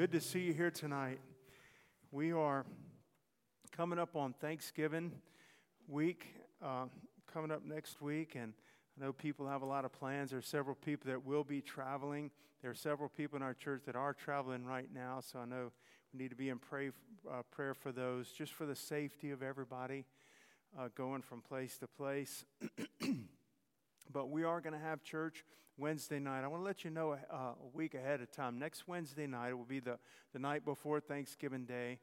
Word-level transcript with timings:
Good 0.00 0.12
to 0.12 0.20
see 0.22 0.40
you 0.40 0.54
here 0.54 0.70
tonight. 0.70 1.20
We 2.10 2.32
are 2.32 2.64
coming 3.70 3.98
up 3.98 4.16
on 4.16 4.32
Thanksgiving 4.32 5.12
week, 5.88 6.24
uh, 6.64 6.86
coming 7.30 7.50
up 7.50 7.66
next 7.66 8.00
week, 8.00 8.34
and 8.34 8.54
I 8.96 9.04
know 9.04 9.12
people 9.12 9.46
have 9.46 9.60
a 9.60 9.66
lot 9.66 9.84
of 9.84 9.92
plans. 9.92 10.30
There 10.30 10.38
are 10.38 10.42
several 10.42 10.74
people 10.74 11.10
that 11.10 11.26
will 11.26 11.44
be 11.44 11.60
traveling. 11.60 12.30
There 12.62 12.70
are 12.70 12.74
several 12.74 13.10
people 13.10 13.36
in 13.36 13.42
our 13.42 13.52
church 13.52 13.82
that 13.84 13.94
are 13.94 14.14
traveling 14.14 14.64
right 14.64 14.88
now, 14.90 15.20
so 15.20 15.40
I 15.40 15.44
know 15.44 15.70
we 16.14 16.22
need 16.22 16.30
to 16.30 16.34
be 16.34 16.48
in 16.48 16.58
pray, 16.58 16.92
uh, 17.30 17.42
prayer 17.50 17.74
for 17.74 17.92
those, 17.92 18.30
just 18.30 18.54
for 18.54 18.64
the 18.64 18.76
safety 18.76 19.32
of 19.32 19.42
everybody 19.42 20.06
uh, 20.78 20.88
going 20.94 21.20
from 21.20 21.42
place 21.42 21.76
to 21.76 21.86
place. 21.86 22.46
but 24.12 24.30
we 24.30 24.44
are 24.44 24.60
going 24.60 24.72
to 24.72 24.78
have 24.78 25.02
church 25.02 25.44
Wednesday 25.76 26.18
night. 26.18 26.44
I 26.44 26.48
want 26.48 26.62
to 26.62 26.66
let 26.66 26.84
you 26.84 26.90
know 26.90 27.12
a, 27.12 27.34
a, 27.34 27.54
week 27.72 27.94
ahead 27.94 28.20
of 28.20 28.30
time. 28.30 28.58
Next 28.58 28.86
Wednesday 28.86 29.26
night, 29.26 29.50
it 29.50 29.54
will 29.54 29.64
be 29.64 29.80
the, 29.80 29.98
the 30.32 30.38
night 30.38 30.64
before 30.64 31.00
Thanksgiving 31.00 31.64
Day. 31.64 31.98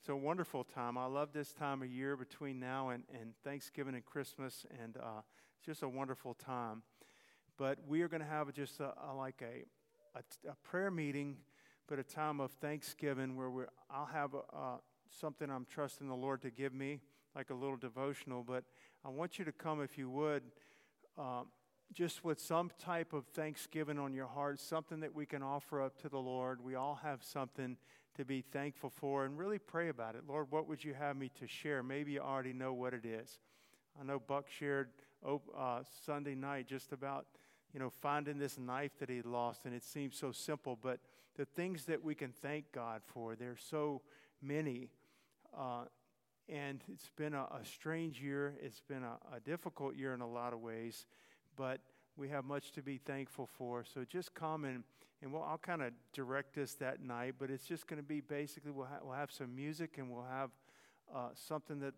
It's 0.00 0.08
a 0.08 0.16
wonderful 0.16 0.64
time. 0.64 0.98
I 0.98 1.06
love 1.06 1.32
this 1.32 1.52
time 1.52 1.82
of 1.82 1.88
year 1.88 2.16
between 2.16 2.60
now 2.60 2.90
and, 2.90 3.04
and 3.18 3.32
Thanksgiving 3.42 3.94
and 3.94 4.04
Christmas, 4.04 4.66
and 4.82 4.96
uh, 4.98 5.22
it's 5.56 5.66
just 5.66 5.82
a 5.82 5.88
wonderful 5.88 6.34
time. 6.34 6.82
But 7.56 7.78
we 7.86 8.02
are 8.02 8.08
going 8.08 8.20
to 8.20 8.28
have 8.28 8.52
just 8.52 8.80
a, 8.80 8.92
a 9.10 9.14
like 9.16 9.42
a, 9.42 9.64
a, 10.18 10.50
a, 10.50 10.54
prayer 10.62 10.90
meeting, 10.90 11.36
but 11.88 11.98
a 11.98 12.02
time 12.02 12.40
of 12.40 12.50
Thanksgiving 12.52 13.36
where 13.36 13.50
we 13.50 13.64
I'll 13.90 14.06
have 14.06 14.34
uh, 14.34 14.76
something 15.08 15.48
I'm 15.48 15.64
trusting 15.64 16.06
the 16.06 16.14
Lord 16.14 16.42
to 16.42 16.50
give 16.50 16.74
me, 16.74 17.00
like 17.34 17.50
a 17.50 17.54
little 17.54 17.76
devotional. 17.76 18.42
But 18.42 18.64
I 19.04 19.08
want 19.08 19.38
you 19.38 19.44
to 19.46 19.52
come 19.52 19.80
if 19.80 19.96
you 19.96 20.10
would. 20.10 20.42
Uh, 21.18 21.42
just 21.92 22.24
with 22.24 22.40
some 22.40 22.70
type 22.78 23.12
of 23.12 23.24
thanksgiving 23.26 23.98
on 23.98 24.12
your 24.12 24.26
heart, 24.26 24.58
something 24.58 25.00
that 25.00 25.14
we 25.14 25.26
can 25.26 25.42
offer 25.42 25.80
up 25.80 25.96
to 26.02 26.08
the 26.08 26.18
Lord. 26.18 26.60
We 26.60 26.74
all 26.74 26.98
have 27.02 27.22
something 27.22 27.76
to 28.16 28.24
be 28.24 28.42
thankful 28.42 28.90
for 28.90 29.24
and 29.24 29.38
really 29.38 29.58
pray 29.58 29.88
about 29.88 30.16
it. 30.16 30.22
Lord, 30.26 30.46
what 30.50 30.68
would 30.68 30.82
you 30.82 30.94
have 30.94 31.16
me 31.16 31.30
to 31.38 31.46
share? 31.46 31.82
Maybe 31.82 32.12
you 32.12 32.20
already 32.20 32.52
know 32.52 32.72
what 32.72 32.94
it 32.94 33.04
is. 33.04 33.38
I 34.00 34.04
know 34.04 34.18
Buck 34.18 34.46
shared 34.50 34.88
uh, 35.24 35.82
Sunday 36.04 36.34
night 36.34 36.66
just 36.66 36.92
about, 36.92 37.26
you 37.72 37.78
know, 37.78 37.90
finding 37.90 38.38
this 38.38 38.58
knife 38.58 38.98
that 38.98 39.08
he 39.08 39.22
lost, 39.22 39.64
and 39.64 39.74
it 39.74 39.84
seems 39.84 40.16
so 40.18 40.32
simple, 40.32 40.76
but 40.80 40.98
the 41.36 41.44
things 41.44 41.84
that 41.84 42.02
we 42.02 42.14
can 42.14 42.32
thank 42.32 42.72
God 42.72 43.02
for, 43.04 43.36
there's 43.36 43.64
so 43.68 44.02
many. 44.42 44.90
Uh, 45.56 45.84
and 46.48 46.82
it's 46.92 47.10
been 47.16 47.34
a, 47.34 47.42
a, 47.42 47.64
strange 47.64 48.20
year. 48.20 48.54
It's 48.60 48.80
been 48.80 49.02
a, 49.02 49.16
a 49.34 49.40
difficult 49.40 49.96
year 49.96 50.14
in 50.14 50.20
a 50.20 50.28
lot 50.28 50.52
of 50.52 50.60
ways 50.60 51.06
but 51.56 51.80
we 52.16 52.28
have 52.28 52.44
much 52.44 52.72
to 52.72 52.82
be 52.82 52.98
thankful 52.98 53.48
for. 53.58 53.84
So 53.84 54.04
just 54.04 54.34
come 54.34 54.64
and, 54.64 54.84
and 55.22 55.32
we'll, 55.32 55.42
I'll 55.42 55.58
kind 55.58 55.82
of 55.82 55.92
direct 56.12 56.54
this 56.54 56.74
that 56.76 57.02
night, 57.02 57.34
but 57.38 57.50
it's 57.50 57.66
just 57.66 57.86
going 57.86 58.00
to 58.00 58.06
be 58.06 58.20
basically 58.20 58.70
we'll, 58.70 58.86
ha- 58.86 59.00
we'll 59.02 59.16
have 59.16 59.32
some 59.32 59.54
music 59.54 59.96
and 59.98 60.10
we'll 60.10 60.26
have 60.30 60.50
uh, 61.14 61.28
something 61.34 61.80
that, 61.80 61.94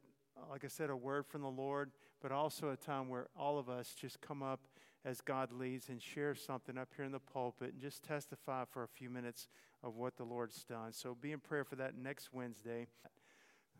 like 0.51 0.65
I 0.65 0.69
said, 0.69 0.91
a 0.91 0.97
word 0.97 1.27
from 1.27 1.43
the 1.43 1.49
Lord, 1.49 1.91
but 2.23 2.33
also 2.33 2.71
a 2.71 2.77
time 2.77 3.09
where 3.09 3.29
all 3.39 3.59
of 3.59 3.69
us 3.69 3.95
just 3.99 4.21
come 4.21 4.43
up 4.43 4.61
as 5.05 5.21
God 5.21 5.53
leads 5.53 5.89
and 5.89 6.03
share 6.03 6.35
something 6.35 6.77
up 6.77 6.89
here 6.97 7.05
in 7.05 7.13
the 7.13 7.21
pulpit 7.21 7.73
and 7.73 7.81
just 7.81 8.03
testify 8.03 8.65
for 8.69 8.83
a 8.83 8.89
few 8.89 9.09
minutes 9.09 9.49
of 9.83 9.95
what 9.95 10.17
the 10.17 10.25
Lord's 10.25 10.65
done. 10.65 10.93
So 10.93 11.15
be 11.15 11.33
in 11.33 11.39
prayer 11.39 11.65
for 11.65 11.77
that 11.77 11.97
next 11.97 12.33
Wednesday. 12.33 12.87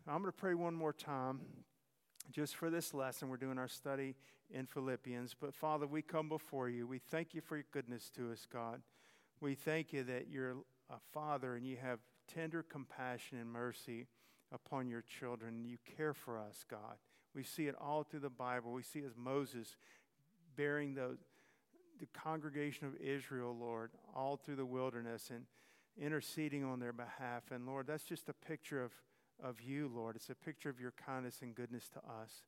I'm 0.09 0.21
going 0.21 0.31
to 0.31 0.37
pray 0.37 0.53
one 0.53 0.73
more 0.73 0.93
time 0.93 1.41
just 2.31 2.55
for 2.55 2.69
this 2.69 2.93
lesson. 2.93 3.27
We're 3.27 3.35
doing 3.35 3.57
our 3.57 3.67
study 3.67 4.15
in 4.49 4.65
Philippians. 4.65 5.35
But 5.37 5.53
Father, 5.53 5.85
we 5.85 6.01
come 6.01 6.29
before 6.29 6.69
you. 6.69 6.87
We 6.87 6.99
thank 6.99 7.33
you 7.33 7.41
for 7.41 7.57
your 7.57 7.65
goodness 7.73 8.09
to 8.15 8.31
us, 8.31 8.47
God. 8.51 8.81
We 9.41 9.53
thank 9.53 9.91
you 9.91 10.03
that 10.03 10.29
you're 10.29 10.55
a 10.89 10.99
father 11.11 11.55
and 11.55 11.65
you 11.65 11.75
have 11.81 11.99
tender 12.33 12.63
compassion 12.63 13.37
and 13.37 13.51
mercy 13.51 14.07
upon 14.53 14.87
your 14.87 15.01
children. 15.01 15.65
You 15.65 15.77
care 15.97 16.13
for 16.13 16.39
us, 16.39 16.63
God. 16.69 16.95
We 17.35 17.43
see 17.43 17.67
it 17.67 17.75
all 17.79 18.03
through 18.03 18.21
the 18.21 18.29
Bible. 18.29 18.71
We 18.71 18.83
see 18.83 19.03
as 19.05 19.17
Moses 19.17 19.75
bearing 20.55 20.95
the, 20.95 21.17
the 21.99 22.07
congregation 22.13 22.87
of 22.87 22.95
Israel, 22.95 23.55
Lord, 23.59 23.91
all 24.15 24.37
through 24.37 24.55
the 24.55 24.65
wilderness 24.65 25.29
and 25.29 25.43
interceding 26.01 26.63
on 26.63 26.79
their 26.79 26.93
behalf. 26.93 27.43
And 27.51 27.67
Lord, 27.67 27.87
that's 27.87 28.05
just 28.05 28.29
a 28.29 28.33
picture 28.33 28.81
of, 28.81 28.93
of 29.43 29.61
you, 29.61 29.91
Lord. 29.93 30.15
It's 30.15 30.29
a 30.29 30.35
picture 30.35 30.69
of 30.69 30.79
your 30.79 30.93
kindness 31.05 31.39
and 31.41 31.55
goodness 31.55 31.89
to 31.89 31.99
us. 31.99 32.43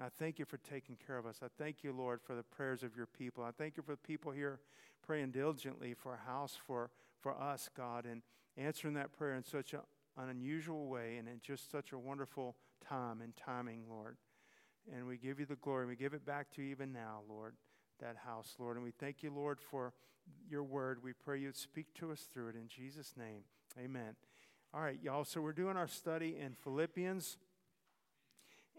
I 0.00 0.08
thank 0.18 0.38
you 0.38 0.44
for 0.44 0.58
taking 0.58 0.96
care 1.06 1.16
of 1.16 1.26
us. 1.26 1.40
I 1.42 1.46
thank 1.58 1.82
you, 1.82 1.92
Lord, 1.92 2.20
for 2.20 2.34
the 2.34 2.42
prayers 2.42 2.82
of 2.82 2.96
your 2.96 3.06
people. 3.06 3.42
I 3.42 3.50
thank 3.50 3.76
you 3.76 3.82
for 3.82 3.92
the 3.92 3.98
people 3.98 4.30
here 4.30 4.60
praying 5.06 5.30
diligently 5.30 5.94
for 5.94 6.14
a 6.14 6.30
house 6.30 6.58
for, 6.66 6.90
for 7.20 7.32
us, 7.40 7.70
God, 7.74 8.04
and 8.04 8.22
answering 8.58 8.94
that 8.94 9.16
prayer 9.16 9.34
in 9.34 9.44
such 9.44 9.72
a, 9.72 9.80
an 10.20 10.28
unusual 10.28 10.86
way 10.88 11.16
and 11.16 11.28
in 11.28 11.40
just 11.40 11.70
such 11.70 11.92
a 11.92 11.98
wonderful 11.98 12.56
time 12.86 13.22
and 13.22 13.34
timing, 13.36 13.84
Lord. 13.88 14.16
And 14.94 15.06
we 15.06 15.16
give 15.16 15.40
you 15.40 15.46
the 15.46 15.56
glory. 15.56 15.86
We 15.86 15.96
give 15.96 16.12
it 16.12 16.26
back 16.26 16.50
to 16.52 16.62
you 16.62 16.70
even 16.70 16.92
now, 16.92 17.20
Lord, 17.28 17.54
that 18.00 18.16
house, 18.24 18.54
Lord. 18.58 18.76
And 18.76 18.84
we 18.84 18.92
thank 18.92 19.22
you, 19.22 19.32
Lord, 19.34 19.58
for 19.60 19.94
your 20.48 20.62
word. 20.62 21.02
We 21.02 21.12
pray 21.12 21.40
you'd 21.40 21.56
speak 21.56 21.94
to 21.94 22.12
us 22.12 22.28
through 22.32 22.48
it 22.48 22.54
in 22.54 22.68
Jesus' 22.68 23.14
name. 23.16 23.42
Amen. 23.78 24.14
All 24.74 24.82
right, 24.82 24.98
y'all. 25.02 25.24
So 25.24 25.40
we're 25.40 25.52
doing 25.52 25.76
our 25.76 25.86
study 25.86 26.36
in 26.38 26.54
Philippians. 26.54 27.38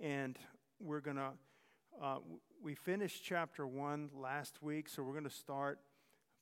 And 0.02 0.38
we're 0.80 1.00
going 1.00 1.18
to, 1.18 1.32
uh, 2.02 2.18
we 2.62 2.76
finished 2.76 3.24
chapter 3.24 3.66
1 3.66 4.12
last 4.14 4.62
week, 4.62 4.90
so 4.90 5.02
we're 5.02 5.14
going 5.14 5.24
to 5.24 5.30
start 5.30 5.80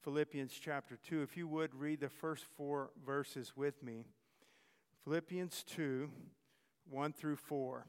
Philippians 0.04 0.52
chapter 0.60 0.98
2. 1.08 1.22
If 1.22 1.38
you 1.38 1.48
would 1.48 1.74
read 1.74 2.02
the 2.02 2.10
first 2.10 2.44
four 2.58 2.90
verses 3.06 3.54
with 3.56 3.82
me 3.82 4.06
Philippians 5.04 5.64
2 5.64 6.10
1 6.90 7.14
through 7.14 7.38
4. 7.38 7.86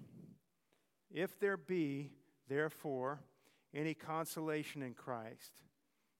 If 1.12 1.38
there 1.40 1.56
be, 1.56 2.12
therefore, 2.48 3.20
any 3.74 3.94
consolation 3.94 4.82
in 4.82 4.94
Christ, 4.94 5.52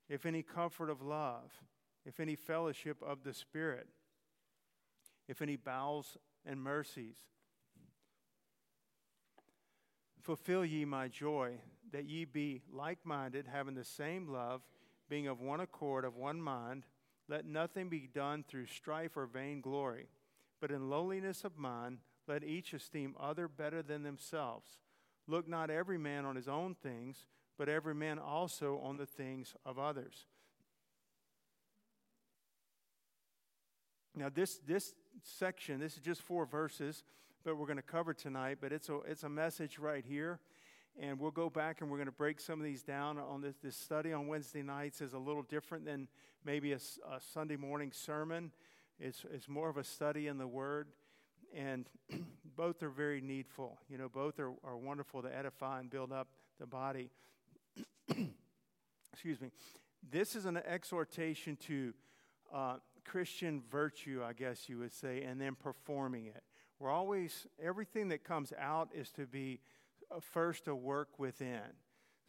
if 0.09 0.27
any 0.27 0.43
comfort 0.43 0.91
of 0.91 1.03
love, 1.03 1.53
if 2.05 2.21
any 2.21 2.35
fellowship 2.35 2.97
of 3.07 3.23
the 3.23 3.33
Spirit, 3.33 3.89
if 5.29 5.43
any 5.43 5.57
bowels 5.57 6.17
and 6.45 6.61
mercies, 6.61 7.17
Fulfill 10.27 10.65
ye 10.65 10.85
my 10.85 11.07
joy, 11.07 11.53
that 11.93 12.07
ye 12.07 12.25
be 12.25 12.61
like 12.73 12.99
minded, 13.05 13.47
having 13.47 13.77
the 13.77 13.85
same 13.85 14.27
love, 14.27 14.61
being 15.09 15.29
of 15.29 15.41
one 15.41 15.61
accord, 15.61 16.05
of 16.05 16.17
one 16.17 16.43
mind. 16.43 16.85
Let 17.29 17.47
nothing 17.47 17.89
be 17.89 18.09
done 18.13 18.43
through 18.43 18.67
strife 18.67 19.17
or 19.17 19.27
vainglory, 19.27 20.09
but 20.61 20.73
in 20.73 20.91
lowliness 20.91 21.45
of 21.45 21.57
mind, 21.57 21.99
let 22.27 22.43
each 22.43 22.73
esteem 22.73 23.15
other 23.21 23.47
better 23.47 23.83
than 23.83 24.03
themselves. 24.03 24.81
Look 25.29 25.47
not 25.47 25.71
every 25.71 25.97
man 25.97 26.25
on 26.25 26.35
his 26.35 26.49
own 26.49 26.75
things, 26.75 27.25
but 27.57 27.69
every 27.69 27.95
man 27.95 28.19
also 28.19 28.81
on 28.83 28.97
the 28.97 29.07
things 29.07 29.55
of 29.65 29.79
others. 29.79 30.27
Now, 34.17 34.29
this, 34.29 34.59
this 34.67 34.93
section, 35.23 35.81
this 35.81 35.95
is 35.95 36.01
just 36.01 36.23
four 36.23 36.47
verses, 36.47 37.05
but 37.45 37.57
we're 37.57 37.67
going 37.67 37.77
to 37.77 37.83
cover 37.83 38.15
tonight. 38.15 38.59
But 38.61 38.73
it's 38.73 38.89
a, 38.89 38.97
it's 39.01 39.23
a 39.23 39.29
message 39.29 39.79
right 39.79 40.05
here. 40.05 40.41
And 40.99 41.21
we'll 41.21 41.31
go 41.31 41.51
back 41.51 41.83
and 41.83 41.91
we're 41.91 41.99
going 41.99 42.07
to 42.07 42.13
break 42.13 42.41
some 42.41 42.59
of 42.59 42.65
these 42.65 42.83
down 42.83 43.19
on 43.19 43.43
this, 43.43 43.57
this 43.63 43.77
study 43.77 44.13
on 44.13 44.29
Wednesday 44.29 44.63
nights 44.63 45.03
is 45.03 45.13
a 45.13 45.19
little 45.19 45.43
different 45.43 45.85
than 45.85 46.09
maybe 46.45 46.73
a, 46.73 46.77
a 46.77 47.21
Sunday 47.33 47.57
morning 47.57 47.93
sermon. 47.93 48.51
It's, 48.99 49.25
it's 49.31 49.49
more 49.49 49.69
of 49.69 49.77
a 49.77 49.85
study 49.85 50.27
in 50.27 50.39
the 50.39 50.47
Word. 50.47 50.89
And 51.55 51.87
both 52.57 52.83
are 52.83 52.89
very 52.89 53.21
needful. 53.21 53.79
You 53.91 53.99
know, 53.99 54.09
both 54.09 54.41
are, 54.41 54.53
are 54.65 54.77
wonderful 54.77 55.23
to 55.23 55.35
edify 55.35 55.81
and 55.81 55.91
build 55.91 56.13
up 56.13 56.29
the 56.59 56.67
body. 56.67 57.11
Excuse 59.13 59.41
me. 59.41 59.51
This 60.11 60.35
is 60.35 60.47
an 60.47 60.57
exhortation 60.57 61.57
to 61.67 61.93
uh, 62.55 62.77
Christian 63.07 63.63
virtue, 63.71 64.23
I 64.25 64.33
guess 64.33 64.69
you 64.69 64.79
would 64.79 64.93
say, 64.93 65.23
and 65.23 65.41
then 65.41 65.55
performing 65.55 66.27
it. 66.27 66.43
We're 66.79 66.91
always, 66.91 67.47
everything 67.63 68.09
that 68.09 68.25
comes 68.25 68.53
out 68.59 68.91
is 68.95 69.11
to 69.13 69.27
be 69.27 69.61
uh, 70.11 70.21
first 70.21 70.69
a 70.69 70.75
work 70.75 71.19
within. 71.19 71.63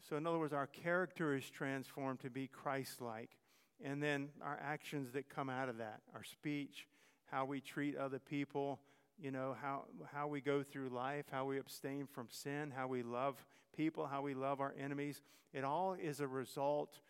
So, 0.08 0.16
in 0.16 0.26
other 0.26 0.38
words, 0.38 0.52
our 0.52 0.66
character 0.66 1.34
is 1.34 1.50
transformed 1.50 2.20
to 2.20 2.30
be 2.30 2.46
Christ 2.46 3.00
like. 3.00 3.30
And 3.84 4.02
then 4.02 4.28
our 4.42 4.58
actions 4.62 5.12
that 5.12 5.28
come 5.28 5.50
out 5.50 5.68
of 5.68 5.78
that, 5.78 6.00
our 6.14 6.24
speech, 6.24 6.88
how 7.26 7.44
we 7.44 7.60
treat 7.60 7.96
other 7.96 8.18
people, 8.18 8.80
you 9.20 9.30
know, 9.30 9.54
how, 9.60 9.84
how 10.12 10.26
we 10.28 10.40
go 10.40 10.62
through 10.62 10.88
life, 10.88 11.26
how 11.30 11.44
we 11.44 11.58
abstain 11.58 12.06
from 12.06 12.28
sin, 12.30 12.72
how 12.74 12.86
we 12.86 13.02
love 13.02 13.44
people, 13.76 14.06
how 14.06 14.22
we 14.22 14.34
love 14.34 14.60
our 14.60 14.74
enemies. 14.80 15.20
It 15.52 15.64
all 15.64 15.94
is 15.94 16.20
a 16.20 16.26
result 16.26 17.00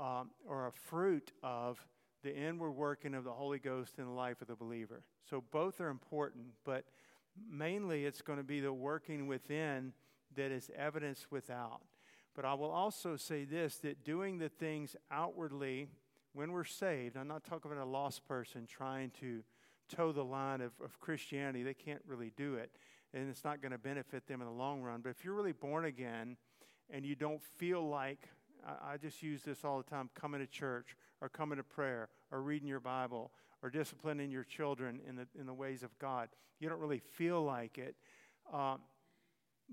um, 0.00 0.30
or 0.46 0.66
a 0.66 0.72
fruit 0.72 1.32
of 1.42 1.84
the 2.22 2.34
inward 2.34 2.72
working 2.72 3.14
of 3.14 3.24
the 3.24 3.32
Holy 3.32 3.58
Ghost 3.58 3.98
in 3.98 4.04
the 4.04 4.10
life 4.10 4.40
of 4.40 4.48
the 4.48 4.54
believer. 4.54 5.02
So 5.28 5.42
both 5.50 5.80
are 5.80 5.88
important, 5.88 6.44
but 6.64 6.84
mainly 7.50 8.04
it's 8.04 8.22
going 8.22 8.38
to 8.38 8.44
be 8.44 8.60
the 8.60 8.72
working 8.72 9.26
within 9.26 9.92
that 10.36 10.50
is 10.50 10.70
evidence 10.76 11.26
without. 11.30 11.82
But 12.34 12.44
I 12.44 12.54
will 12.54 12.70
also 12.70 13.16
say 13.16 13.44
this 13.44 13.76
that 13.78 14.04
doing 14.04 14.38
the 14.38 14.48
things 14.48 14.96
outwardly 15.10 15.88
when 16.32 16.52
we're 16.52 16.64
saved, 16.64 17.16
I'm 17.16 17.28
not 17.28 17.44
talking 17.44 17.70
about 17.70 17.82
a 17.82 17.88
lost 17.88 18.26
person 18.26 18.66
trying 18.66 19.10
to 19.20 19.42
toe 19.94 20.12
the 20.12 20.24
line 20.24 20.62
of, 20.62 20.72
of 20.82 20.98
Christianity. 20.98 21.62
They 21.62 21.74
can't 21.74 22.00
really 22.06 22.32
do 22.36 22.54
it, 22.54 22.70
and 23.12 23.28
it's 23.28 23.44
not 23.44 23.60
going 23.60 23.72
to 23.72 23.78
benefit 23.78 24.26
them 24.26 24.40
in 24.40 24.46
the 24.46 24.52
long 24.52 24.80
run. 24.80 25.00
But 25.02 25.10
if 25.10 25.24
you're 25.24 25.34
really 25.34 25.52
born 25.52 25.84
again 25.84 26.36
and 26.88 27.04
you 27.04 27.14
don't 27.14 27.42
feel 27.42 27.86
like, 27.86 28.28
I, 28.66 28.96
just 28.96 29.22
use 29.22 29.42
this 29.42 29.64
all 29.64 29.78
the 29.78 29.88
time 29.88 30.10
coming 30.14 30.40
to 30.40 30.46
church 30.46 30.96
or 31.20 31.28
coming 31.28 31.58
to 31.58 31.64
prayer 31.64 32.08
or 32.30 32.42
reading 32.42 32.68
your 32.68 32.80
Bible 32.80 33.32
or 33.62 33.70
disciplining 33.70 34.30
your 34.30 34.44
children 34.44 35.00
in 35.08 35.16
the, 35.16 35.26
in 35.38 35.46
the 35.46 35.54
ways 35.54 35.82
of 35.82 35.96
God, 35.98 36.28
you 36.58 36.68
don't 36.68 36.80
really 36.80 37.02
feel 37.14 37.42
like 37.42 37.78
it. 37.78 37.96
Um, 38.52 38.80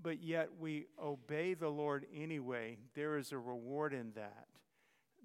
but 0.02 0.22
yet 0.24 0.50
we 0.60 0.88
obey 1.02 1.54
the 1.54 1.70
Lord 1.70 2.06
anyway, 2.16 2.78
there 2.96 3.18
is 3.18 3.32
a 3.32 3.38
reward 3.38 3.94
in 3.94 4.12
that 4.16 4.48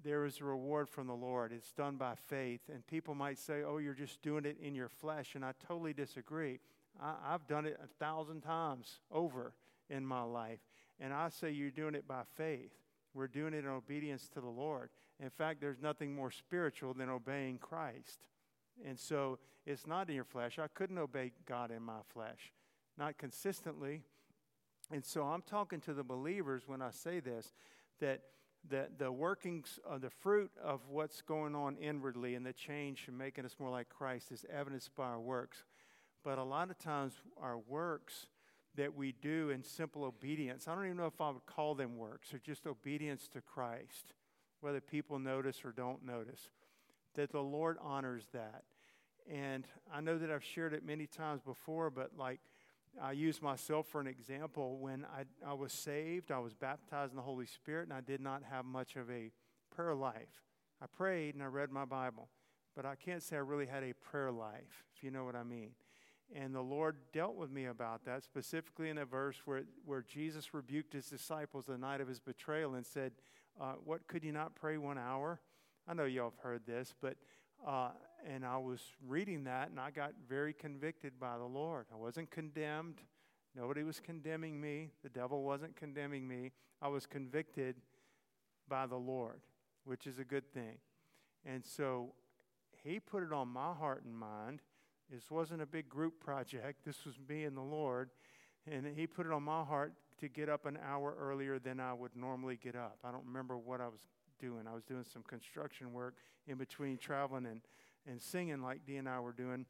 there 0.05 0.25
is 0.26 0.40
a 0.40 0.44
reward 0.44 0.88
from 0.88 1.06
the 1.06 1.14
Lord. 1.14 1.50
It's 1.50 1.72
done 1.72 1.96
by 1.96 2.14
faith. 2.14 2.61
And 2.72 2.87
people 2.87 3.14
might 3.14 3.38
say, 3.38 3.62
oh, 3.66 3.78
you're 3.78 3.94
just 3.94 4.22
doing 4.22 4.44
it 4.44 4.58
in 4.61 4.75
your 4.75 4.88
flesh. 4.88 5.34
And 5.34 5.44
I 5.44 5.52
totally 5.66 5.94
disagree. 5.94 6.61
I, 7.02 7.32
have 7.32 7.46
done 7.46 7.66
it 7.66 7.81
a 7.82 7.87
thousand 7.87 8.43
times 8.43 9.00
over 9.11 9.55
in 9.88 10.05
my 10.06 10.22
life. 10.22 10.61
And 11.00 11.12
I 11.12 11.31
say 11.31 11.50
you're 11.50 11.70
doing 11.70 11.94
it 11.94 12.06
by 12.06 12.22
faith. 12.37 12.70
We're 13.14 13.28
doing 13.28 13.55
it 13.55 13.64
in 13.64 13.69
obedience 13.69 14.28
to 14.34 14.40
the 14.40 14.49
Lord. 14.49 14.90
In 15.20 15.31
fact, 15.31 15.61
there's 15.61 15.81
nothing 15.81 16.14
more 16.14 16.31
spiritual 16.31 16.94
than 16.94 17.08
obeying 17.08 17.58
Christ. 17.58 18.28
And 18.84 18.99
so 18.99 19.38
it's 19.64 19.87
not 19.87 20.08
in 20.08 20.16
your 20.16 20.25
flesh. 20.25 20.58
I 20.58 20.66
couldn't 20.66 20.99
obey 20.99 21.32
God 21.46 21.70
in 21.70 21.82
my 21.82 22.00
flesh, 22.12 22.52
not 22.99 23.16
consistently. 23.16 24.02
And 24.90 25.05
so 25.05 25.22
I'm 25.22 25.43
talking 25.43 25.81
to 25.82 25.94
the 25.94 26.02
believers 26.02 26.64
when 26.66 26.82
I 26.82 26.90
say 26.90 27.20
this 27.20 27.52
that 28.00 28.20
the, 28.69 28.88
the 28.99 29.12
workings 29.12 29.78
of 29.88 30.00
the 30.00 30.11
fruit 30.11 30.50
of 30.62 30.81
what's 30.88 31.22
going 31.22 31.55
on 31.55 31.76
inwardly 31.76 32.34
and 32.34 32.44
the 32.44 32.52
change 32.52 33.05
and 33.06 33.16
making 33.16 33.44
us 33.44 33.56
more 33.58 33.70
like 33.70 33.88
Christ 33.88 34.32
is 34.32 34.44
evidenced 34.52 34.94
by 34.96 35.05
our 35.05 35.20
works. 35.20 35.64
But 36.25 36.38
a 36.38 36.43
lot 36.43 36.70
of 36.70 36.78
times, 36.78 37.12
our 37.40 37.58
works 37.58 38.26
that 38.76 38.94
we 38.94 39.12
do 39.12 39.50
in 39.50 39.62
simple 39.62 40.05
obedience, 40.05 40.67
I 40.67 40.75
don't 40.75 40.85
even 40.85 40.97
know 40.97 41.06
if 41.06 41.21
I 41.21 41.31
would 41.31 41.47
call 41.47 41.75
them 41.75 41.97
works, 41.97 42.35
or 42.35 42.38
just 42.38 42.67
obedience 42.67 43.29
to 43.29 43.41
Christ, 43.41 44.15
whether 44.61 44.81
people 44.81 45.19
notice 45.19 45.65
or 45.65 45.73
don't 45.73 46.05
notice, 46.05 46.49
that 47.15 47.31
the 47.31 47.41
Lord 47.41 47.76
honors 47.81 48.26
that. 48.32 48.65
And 49.31 49.67
I 49.93 50.00
know 50.00 50.19
that 50.19 50.31
I've 50.31 50.44
shared 50.44 50.75
it 50.75 50.85
many 50.85 51.06
times 51.06 51.41
before, 51.43 51.91
but 51.91 52.11
like 52.19 52.41
I 53.00 53.12
use 53.12 53.43
myself 53.43 53.87
for 53.88 54.00
an 54.00 54.06
example. 54.06 54.79
When 54.79 55.05
I, 55.05 55.25
I 55.49 55.55
was 55.55 55.73
saved, 55.73 56.31
I 56.31 56.38
was 56.38 56.55
baptized 56.55 57.12
in 57.12 57.17
the 57.17 57.23
Holy 57.23 57.47
Spirit, 57.47 57.88
and 57.88 57.93
I 57.93 58.00
did 58.00 58.21
not 58.21 58.43
have 58.50 58.65
much 58.65 58.97
of 58.97 59.11
a 59.11 59.31
prayer 59.75 59.94
life. 59.94 60.43
I 60.82 60.87
prayed 60.87 61.35
and 61.35 61.43
I 61.43 61.47
read 61.47 61.71
my 61.71 61.85
Bible, 61.85 62.29
but 62.76 62.85
I 62.85 62.94
can't 62.94 63.23
say 63.23 63.37
I 63.37 63.41
really 63.41 63.67
had 63.67 63.82
a 63.82 63.94
prayer 63.94 64.31
life, 64.31 64.85
if 64.94 65.03
you 65.03 65.11
know 65.11 65.25
what 65.25 65.37
I 65.37 65.43
mean. 65.43 65.71
And 66.35 66.55
the 66.55 66.61
Lord 66.61 66.97
dealt 67.12 67.37
with 67.37 67.50
me 67.50 67.67
about 67.67 68.05
that, 68.06 68.25
specifically 68.25 68.88
in 68.88 68.99
a 68.99 69.05
verse 69.05 69.37
where, 69.44 69.62
where 69.85 70.03
Jesus 70.03 70.55
rebuked 70.55 70.93
his 70.93 71.06
disciples 71.06 71.67
the 71.67 71.79
night 71.79 72.00
of 72.00 72.09
his 72.09 72.19
betrayal 72.19 72.75
and 72.75 72.85
said, 72.85 73.12
uh, 73.61 73.75
What 73.85 74.06
could 74.09 74.25
you 74.25 74.32
not 74.32 74.55
pray 74.55 74.79
one 74.79 74.99
hour? 74.99 75.41
I 75.87 75.94
know 75.94 76.05
y'all 76.05 76.31
have 76.31 76.43
heard 76.43 76.62
this, 76.67 76.94
but 77.00 77.17
uh, 77.67 77.91
and 78.26 78.44
I 78.44 78.56
was 78.56 78.81
reading 79.06 79.44
that 79.44 79.71
and 79.71 79.79
I 79.79 79.91
got 79.91 80.12
very 80.29 80.53
convicted 80.53 81.19
by 81.21 81.37
the 81.38 81.44
Lord. 81.44 81.87
I 81.93 81.97
wasn't 81.97 82.31
condemned. 82.31 83.00
Nobody 83.55 83.82
was 83.82 84.00
condemning 84.00 84.61
me. 84.61 84.91
The 85.03 85.09
devil 85.09 85.43
wasn't 85.43 85.76
condemning 85.76 86.26
me. 86.26 86.53
I 86.82 86.88
was 86.88 87.06
convicted 87.06 87.76
by 88.69 88.87
the 88.87 88.97
Lord, 88.97 89.41
which 89.85 90.06
is 90.06 90.19
a 90.19 90.25
good 90.25 90.53
thing. 90.53 90.79
And 91.44 91.65
so 91.65 92.12
he 92.82 92.99
put 92.99 93.23
it 93.23 93.32
on 93.32 93.49
my 93.49 93.73
heart 93.73 94.05
and 94.05 94.17
mind. 94.17 94.61
This 95.10 95.30
wasn't 95.30 95.62
a 95.62 95.66
big 95.66 95.88
group 95.88 96.20
project, 96.20 96.84
this 96.84 97.04
was 97.04 97.14
me 97.28 97.44
and 97.44 97.56
the 97.56 97.62
Lord. 97.62 98.10
And 98.70 98.86
he 98.96 99.06
put 99.06 99.26
it 99.26 99.32
on 99.32 99.42
my 99.42 99.62
heart 99.62 99.92
to 100.20 100.28
get 100.28 100.48
up 100.48 100.64
an 100.64 100.78
hour 100.82 101.14
earlier 101.20 101.58
than 101.58 101.80
I 101.80 101.92
would 101.92 102.16
normally 102.16 102.56
get 102.56 102.74
up. 102.74 102.98
I 103.04 103.12
don't 103.12 103.26
remember 103.26 103.58
what 103.58 103.80
I 103.80 103.88
was 103.88 104.00
doing. 104.40 104.66
I 104.66 104.74
was 104.74 104.84
doing 104.84 105.04
some 105.12 105.22
construction 105.22 105.92
work 105.92 106.14
in 106.46 106.56
between 106.56 106.96
traveling 106.96 107.46
and, 107.46 107.60
and 108.06 108.22
singing 108.22 108.62
like 108.62 108.86
Dee 108.86 108.96
and 108.96 109.08
I 109.08 109.20
were 109.20 109.32
doing. 109.32 109.66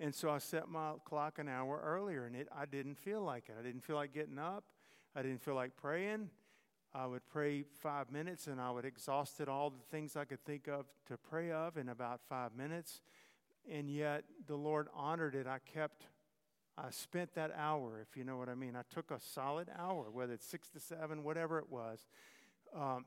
And 0.00 0.14
so 0.14 0.30
I 0.30 0.38
set 0.38 0.68
my 0.68 0.92
clock 1.04 1.38
an 1.38 1.48
hour 1.48 1.80
earlier, 1.84 2.24
and 2.24 2.36
it, 2.36 2.48
I 2.56 2.66
didn't 2.66 2.96
feel 2.98 3.20
like 3.20 3.48
it. 3.48 3.56
I 3.58 3.62
didn't 3.62 3.84
feel 3.84 3.96
like 3.96 4.12
getting 4.12 4.38
up. 4.38 4.64
I 5.14 5.22
didn't 5.22 5.42
feel 5.42 5.54
like 5.54 5.76
praying. 5.76 6.30
I 6.94 7.06
would 7.06 7.26
pray 7.28 7.64
five 7.80 8.10
minutes, 8.10 8.46
and 8.46 8.60
I 8.60 8.70
would 8.70 8.84
exhausted 8.84 9.48
all 9.48 9.70
the 9.70 9.84
things 9.90 10.16
I 10.16 10.24
could 10.24 10.44
think 10.44 10.68
of 10.68 10.86
to 11.08 11.16
pray 11.16 11.50
of 11.50 11.76
in 11.76 11.88
about 11.88 12.20
five 12.28 12.54
minutes. 12.56 13.00
And 13.70 13.90
yet 13.90 14.24
the 14.46 14.56
Lord 14.56 14.88
honored 14.94 15.34
it. 15.34 15.46
I 15.46 15.58
kept, 15.58 16.04
I 16.76 16.90
spent 16.90 17.34
that 17.34 17.52
hour, 17.56 18.00
if 18.00 18.16
you 18.16 18.24
know 18.24 18.36
what 18.36 18.48
I 18.48 18.54
mean. 18.54 18.74
I 18.76 18.82
took 18.92 19.10
a 19.10 19.20
solid 19.20 19.68
hour, 19.78 20.10
whether 20.10 20.32
it's 20.32 20.46
six 20.46 20.68
to 20.70 20.80
seven, 20.80 21.22
whatever 21.22 21.58
it 21.58 21.70
was, 21.70 22.06
um, 22.74 23.04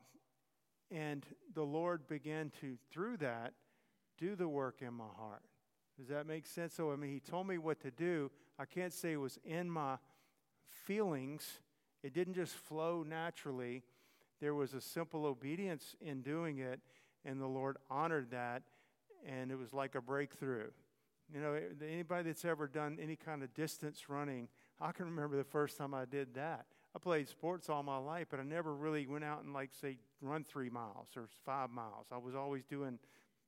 and 0.90 1.24
the 1.54 1.62
Lord 1.62 2.06
began 2.06 2.52
to, 2.60 2.76
through 2.90 3.16
that, 3.18 3.54
do 4.18 4.36
the 4.36 4.46
work 4.46 4.82
in 4.82 4.92
my 4.92 5.08
heart. 5.18 5.42
Does 5.98 6.08
that 6.08 6.26
make 6.26 6.46
sense? 6.46 6.74
So, 6.74 6.92
I 6.92 6.96
mean, 6.96 7.12
He 7.12 7.20
told 7.20 7.46
me 7.46 7.58
what 7.58 7.80
to 7.80 7.90
do. 7.90 8.30
I 8.58 8.66
can't 8.66 8.92
say 8.92 9.12
it 9.12 9.16
was 9.16 9.38
in 9.44 9.70
my 9.70 9.96
feelings, 10.68 11.60
it 12.02 12.12
didn't 12.12 12.34
just 12.34 12.54
flow 12.54 13.04
naturally. 13.08 13.82
There 14.40 14.54
was 14.54 14.74
a 14.74 14.80
simple 14.80 15.24
obedience 15.24 15.94
in 16.00 16.22
doing 16.22 16.58
it, 16.58 16.80
and 17.24 17.40
the 17.40 17.46
Lord 17.46 17.76
honored 17.88 18.30
that, 18.32 18.62
and 19.26 19.50
it 19.50 19.58
was 19.58 19.72
like 19.72 19.94
a 19.94 20.00
breakthrough. 20.00 20.70
You 21.32 21.40
know, 21.40 21.54
eh, 21.54 21.84
anybody 21.88 22.30
that's 22.30 22.44
ever 22.44 22.66
done 22.66 22.98
any 23.00 23.16
kind 23.16 23.42
of 23.42 23.54
distance 23.54 24.08
running, 24.08 24.48
I 24.80 24.92
can 24.92 25.06
remember 25.06 25.36
the 25.36 25.44
first 25.44 25.78
time 25.78 25.94
I 25.94 26.04
did 26.04 26.34
that. 26.34 26.66
I 26.94 26.98
played 26.98 27.28
sports 27.28 27.70
all 27.70 27.82
my 27.82 27.96
life, 27.96 28.26
but 28.30 28.38
I 28.40 28.42
never 28.42 28.74
really 28.74 29.06
went 29.06 29.24
out 29.24 29.42
and, 29.44 29.54
like, 29.54 29.70
say, 29.72 29.96
run 30.20 30.44
three 30.44 30.68
miles 30.68 31.08
or 31.16 31.28
five 31.46 31.70
miles. 31.70 32.06
I 32.12 32.18
was 32.18 32.34
always 32.34 32.64
doing 32.64 32.98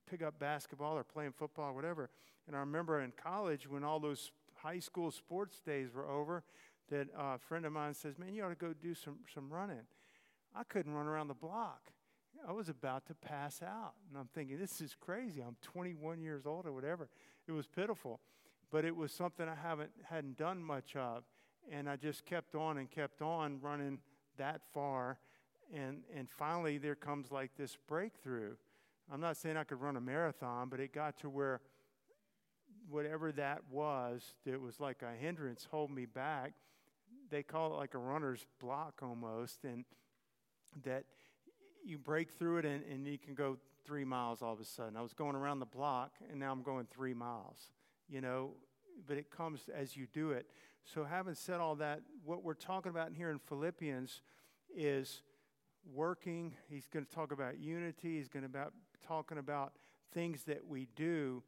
pick 0.08 0.22
up 0.22 0.38
basketball 0.38 0.96
or 0.96 1.04
playing 1.04 1.32
football 1.32 1.70
or 1.70 1.74
whatever. 1.74 2.10
And 2.46 2.56
I 2.56 2.60
remember 2.60 3.00
in 3.00 3.12
college 3.12 3.68
when 3.68 3.84
all 3.84 4.00
those 4.00 4.32
high 4.54 4.78
school 4.78 5.10
sports 5.10 5.60
days 5.60 5.88
were 5.94 6.08
over, 6.08 6.42
that 6.90 7.08
a 7.16 7.38
friend 7.38 7.64
of 7.64 7.72
mine 7.72 7.94
says, 7.94 8.18
Man, 8.18 8.34
you 8.34 8.44
ought 8.44 8.50
to 8.50 8.54
go 8.54 8.72
do 8.72 8.94
some, 8.94 9.16
some 9.32 9.52
running. 9.52 9.86
I 10.54 10.62
couldn't 10.64 10.94
run 10.94 11.06
around 11.06 11.28
the 11.28 11.34
block. 11.34 11.90
I 12.46 12.52
was 12.52 12.68
about 12.68 13.06
to 13.06 13.14
pass 13.14 13.62
out. 13.62 13.94
And 14.08 14.18
I'm 14.18 14.28
thinking, 14.34 14.58
this 14.58 14.80
is 14.80 14.94
crazy. 14.98 15.40
I'm 15.40 15.56
21 15.62 16.20
years 16.20 16.46
old 16.46 16.66
or 16.66 16.72
whatever. 16.72 17.08
It 17.46 17.52
was 17.52 17.66
pitiful. 17.66 18.20
But 18.70 18.84
it 18.84 18.94
was 18.94 19.12
something 19.12 19.48
I 19.48 19.54
haven't 19.54 19.90
hadn't 20.08 20.36
done 20.36 20.62
much 20.62 20.96
of 20.96 21.24
and 21.70 21.88
I 21.88 21.96
just 21.96 22.24
kept 22.24 22.54
on 22.54 22.78
and 22.78 22.90
kept 22.90 23.22
on 23.22 23.60
running 23.60 23.98
that 24.36 24.60
far. 24.72 25.18
And, 25.72 26.02
and 26.14 26.28
finally, 26.30 26.78
there 26.78 26.94
comes 26.94 27.30
like 27.30 27.52
this 27.56 27.76
breakthrough. 27.88 28.54
I'm 29.12 29.20
not 29.20 29.36
saying 29.36 29.56
I 29.56 29.64
could 29.64 29.80
run 29.80 29.96
a 29.96 30.00
marathon, 30.00 30.68
but 30.68 30.80
it 30.80 30.92
got 30.92 31.18
to 31.18 31.30
where 31.30 31.60
whatever 32.88 33.32
that 33.32 33.62
was, 33.70 34.34
that 34.44 34.60
was 34.60 34.78
like 34.80 35.02
a 35.02 35.16
hindrance, 35.18 35.66
hold 35.70 35.90
me 35.90 36.06
back. 36.06 36.52
They 37.30 37.42
call 37.42 37.72
it 37.72 37.76
like 37.76 37.94
a 37.94 37.98
runner's 37.98 38.44
block 38.60 39.00
almost, 39.02 39.64
and 39.64 39.84
that 40.84 41.04
you 41.84 41.98
break 41.98 42.30
through 42.38 42.58
it 42.58 42.64
and, 42.64 42.82
and 42.90 43.06
you 43.06 43.18
can 43.18 43.34
go 43.34 43.58
three 43.84 44.04
miles 44.04 44.42
all 44.42 44.52
of 44.52 44.60
a 44.60 44.64
sudden. 44.64 44.96
I 44.96 45.02
was 45.02 45.12
going 45.12 45.36
around 45.36 45.60
the 45.60 45.66
block, 45.66 46.12
and 46.30 46.40
now 46.40 46.52
I'm 46.52 46.62
going 46.62 46.86
three 46.90 47.14
miles, 47.14 47.70
you 48.08 48.20
know, 48.20 48.52
but 49.06 49.16
it 49.16 49.30
comes 49.30 49.68
as 49.74 49.96
you 49.96 50.06
do 50.12 50.30
it. 50.30 50.46
So, 50.84 51.04
having 51.04 51.34
said 51.34 51.60
all 51.60 51.74
that, 51.76 52.00
what 52.24 52.42
we're 52.42 52.54
talking 52.54 52.90
about 52.90 53.12
here 53.12 53.30
in 53.30 53.38
Philippians 53.38 54.22
is 54.74 55.22
working. 55.92 56.52
He's 56.68 56.86
going 56.86 57.04
to 57.04 57.10
talk 57.10 57.32
about 57.32 57.58
unity. 57.58 58.16
He's 58.16 58.28
going 58.28 58.42
to 58.42 58.48
about 58.48 58.72
talking 59.06 59.38
about 59.38 59.72
things 60.12 60.44
that 60.44 60.66
we 60.66 60.88
do, 60.96 61.42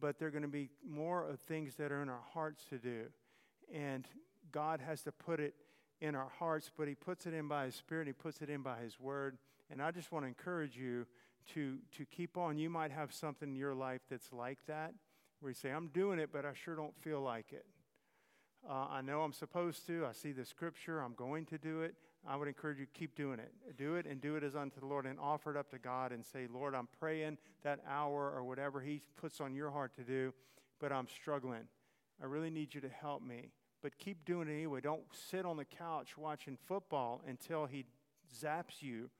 but 0.00 0.18
they're 0.18 0.30
going 0.30 0.42
to 0.42 0.48
be 0.48 0.70
more 0.86 1.24
of 1.24 1.40
things 1.40 1.74
that 1.76 1.92
are 1.92 2.02
in 2.02 2.08
our 2.08 2.22
hearts 2.32 2.64
to 2.70 2.78
do. 2.78 3.04
And 3.72 4.06
God 4.52 4.80
has 4.80 5.02
to 5.02 5.12
put 5.12 5.40
it 5.40 5.54
in 6.04 6.14
our 6.14 6.30
hearts, 6.38 6.70
but 6.76 6.86
He 6.86 6.94
puts 6.94 7.26
it 7.26 7.34
in 7.34 7.48
by 7.48 7.66
His 7.66 7.74
Spirit. 7.74 8.06
He 8.06 8.12
puts 8.12 8.40
it 8.42 8.50
in 8.50 8.62
by 8.62 8.78
His 8.78 9.00
Word. 9.00 9.38
And 9.70 9.82
I 9.82 9.90
just 9.90 10.12
want 10.12 10.24
to 10.24 10.28
encourage 10.28 10.76
you 10.76 11.06
to 11.54 11.78
to 11.96 12.04
keep 12.06 12.36
on. 12.36 12.58
You 12.58 12.70
might 12.70 12.90
have 12.90 13.12
something 13.12 13.48
in 13.48 13.56
your 13.56 13.74
life 13.74 14.02
that's 14.10 14.32
like 14.32 14.58
that, 14.66 14.94
where 15.40 15.50
you 15.50 15.54
say, 15.54 15.70
"I'm 15.70 15.88
doing 15.88 16.18
it, 16.18 16.30
but 16.32 16.44
I 16.44 16.52
sure 16.54 16.76
don't 16.76 16.96
feel 17.02 17.20
like 17.20 17.52
it." 17.52 17.66
Uh, 18.68 18.86
I 18.90 19.00
know 19.02 19.22
I'm 19.22 19.32
supposed 19.32 19.86
to. 19.88 20.06
I 20.06 20.12
see 20.12 20.32
the 20.32 20.44
scripture. 20.44 21.00
I'm 21.00 21.14
going 21.14 21.44
to 21.46 21.58
do 21.58 21.82
it. 21.82 21.96
I 22.26 22.36
would 22.36 22.48
encourage 22.48 22.78
you 22.78 22.86
keep 22.94 23.14
doing 23.14 23.38
it. 23.38 23.52
Do 23.76 23.96
it 23.96 24.06
and 24.06 24.20
do 24.20 24.36
it 24.36 24.42
as 24.42 24.56
unto 24.56 24.80
the 24.80 24.86
Lord 24.86 25.04
and 25.04 25.18
offer 25.18 25.50
it 25.50 25.56
up 25.56 25.70
to 25.72 25.78
God 25.78 26.12
and 26.12 26.24
say, 26.24 26.46
Lord, 26.50 26.74
I'm 26.74 26.88
praying 26.98 27.36
that 27.62 27.80
hour 27.86 28.32
or 28.34 28.42
whatever 28.44 28.80
He 28.80 29.02
puts 29.16 29.40
on 29.40 29.54
your 29.54 29.70
heart 29.70 29.94
to 29.96 30.02
do, 30.02 30.32
but 30.80 30.92
I'm 30.92 31.06
struggling. 31.08 31.68
I 32.22 32.26
really 32.26 32.48
need 32.48 32.74
you 32.74 32.80
to 32.80 32.88
help 32.88 33.22
me. 33.22 33.50
But 33.84 33.98
keep 33.98 34.24
doing 34.24 34.48
it 34.48 34.52
anyway. 34.52 34.80
Don't 34.80 35.02
sit 35.12 35.44
on 35.44 35.58
the 35.58 35.66
couch 35.66 36.16
watching 36.16 36.56
football 36.66 37.20
until 37.28 37.66
He 37.66 37.84
zaps 38.42 38.80
you. 38.80 39.10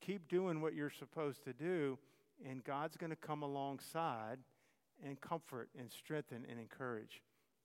keep 0.00 0.28
doing 0.28 0.60
what 0.60 0.74
you're 0.74 0.90
supposed 0.90 1.44
to 1.44 1.52
do, 1.52 1.96
and 2.44 2.64
God's 2.64 2.96
going 2.96 3.10
to 3.10 3.16
come 3.16 3.44
alongside 3.44 4.38
and 5.04 5.20
comfort 5.20 5.68
and 5.78 5.90
strengthen 5.92 6.44
and 6.50 6.58
encourage. 6.58 7.22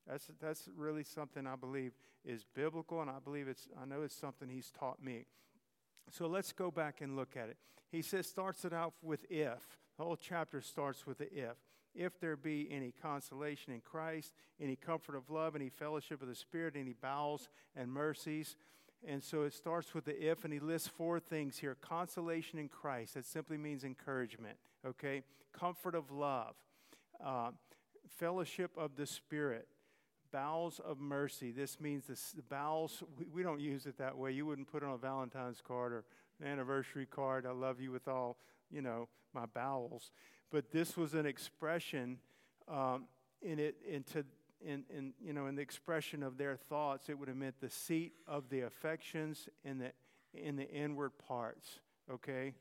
That's, 0.07 0.29
that's 0.39 0.69
really 0.77 1.03
something 1.03 1.47
I 1.47 1.55
believe 1.55 1.93
is 2.23 2.45
biblical, 2.53 3.01
and 3.01 3.09
I 3.09 3.17
believe 3.23 3.47
it's, 3.47 3.67
I 3.81 3.85
know 3.85 4.03
it's 4.03 4.15
something 4.15 4.47
he's 4.47 4.69
taught 4.69 5.03
me. 5.03 5.25
So 6.11 6.27
let's 6.27 6.53
go 6.53 6.69
back 6.69 7.01
and 7.01 7.15
look 7.15 7.35
at 7.35 7.49
it. 7.49 7.57
He 7.91 8.03
says, 8.03 8.27
starts 8.27 8.63
it 8.63 8.73
out 8.73 8.93
with 9.01 9.25
if. 9.27 9.79
The 9.97 10.03
whole 10.03 10.17
chapter 10.17 10.61
starts 10.61 11.07
with 11.07 11.17
the 11.17 11.33
if. 11.33 11.57
If 11.93 12.19
there 12.19 12.35
be 12.35 12.69
any 12.71 12.93
consolation 13.01 13.73
in 13.73 13.81
Christ, 13.81 14.33
any 14.59 14.75
comfort 14.75 15.15
of 15.15 15.29
love, 15.29 15.55
any 15.55 15.69
fellowship 15.69 16.21
of 16.21 16.27
the 16.27 16.35
Spirit, 16.35 16.75
any 16.77 16.93
bowels 16.93 17.49
and 17.75 17.91
mercies. 17.91 18.55
And 19.05 19.23
so 19.23 19.43
it 19.43 19.53
starts 19.53 19.93
with 19.93 20.05
the 20.05 20.29
if, 20.29 20.43
and 20.43 20.53
he 20.53 20.59
lists 20.59 20.87
four 20.87 21.19
things 21.19 21.57
here 21.57 21.75
consolation 21.81 22.59
in 22.59 22.69
Christ. 22.69 23.15
That 23.15 23.25
simply 23.25 23.57
means 23.57 23.83
encouragement, 23.83 24.57
okay? 24.85 25.23
Comfort 25.51 25.95
of 25.95 26.11
love, 26.11 26.55
uh, 27.23 27.51
fellowship 28.07 28.71
of 28.77 28.95
the 28.95 29.07
Spirit, 29.07 29.67
bowels 30.31 30.79
of 30.85 30.99
mercy. 30.99 31.51
This 31.51 31.79
means 31.79 32.05
the 32.05 32.41
bowels, 32.43 33.03
we, 33.17 33.25
we, 33.33 33.43
don't 33.43 33.59
use 33.59 33.85
it 33.85 33.97
that 33.97 34.17
way. 34.17 34.31
You 34.31 34.45
wouldn't 34.45 34.71
put 34.71 34.83
on 34.83 34.91
a 34.91 34.97
Valentine's 34.97 35.61
card 35.65 35.93
or 35.93 36.03
an 36.39 36.47
anniversary 36.47 37.05
card, 37.05 37.45
I 37.45 37.51
love 37.51 37.79
you 37.79 37.91
with 37.91 38.07
all, 38.07 38.37
you 38.69 38.81
know, 38.81 39.07
my 39.33 39.45
bowels. 39.45 40.11
But 40.51 40.71
this 40.71 40.97
was 40.97 41.13
an 41.13 41.25
expression 41.25 42.17
um, 42.67 43.05
in 43.41 43.57
it, 43.57 43.77
into, 43.89 44.25
in, 44.63 44.83
in, 44.95 45.13
you 45.19 45.33
know, 45.33 45.47
in 45.47 45.55
the 45.55 45.61
expression 45.61 46.21
of 46.23 46.37
their 46.37 46.55
thoughts, 46.55 47.09
it 47.09 47.17
would 47.17 47.27
have 47.27 47.37
meant 47.37 47.55
the 47.61 47.69
seat 47.69 48.13
of 48.27 48.49
the 48.49 48.61
affections 48.61 49.47
in 49.63 49.79
the, 49.79 49.91
in 50.33 50.57
the 50.57 50.69
inward 50.69 51.11
parts, 51.27 51.79
okay? 52.11 52.53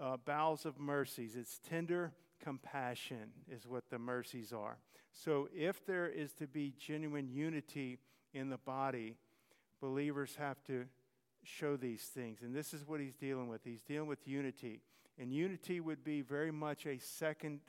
Uh, 0.00 0.16
bowels 0.24 0.64
of 0.64 0.78
mercies. 0.78 1.34
It's 1.36 1.58
tender 1.58 2.12
compassion, 2.42 3.32
is 3.50 3.66
what 3.66 3.90
the 3.90 3.98
mercies 3.98 4.52
are. 4.52 4.78
So, 5.12 5.48
if 5.54 5.84
there 5.84 6.06
is 6.06 6.32
to 6.34 6.46
be 6.46 6.74
genuine 6.78 7.28
unity 7.28 7.98
in 8.32 8.50
the 8.50 8.58
body, 8.58 9.16
believers 9.80 10.36
have 10.38 10.62
to 10.64 10.84
show 11.42 11.76
these 11.76 12.02
things. 12.02 12.42
And 12.42 12.54
this 12.54 12.72
is 12.72 12.86
what 12.86 13.00
he's 13.00 13.14
dealing 13.14 13.48
with. 13.48 13.62
He's 13.64 13.82
dealing 13.82 14.08
with 14.08 14.26
unity. 14.26 14.80
And 15.18 15.32
unity 15.32 15.80
would 15.80 16.04
be 16.04 16.22
very 16.22 16.52
much 16.52 16.86
a 16.86 16.98
second, 16.98 17.60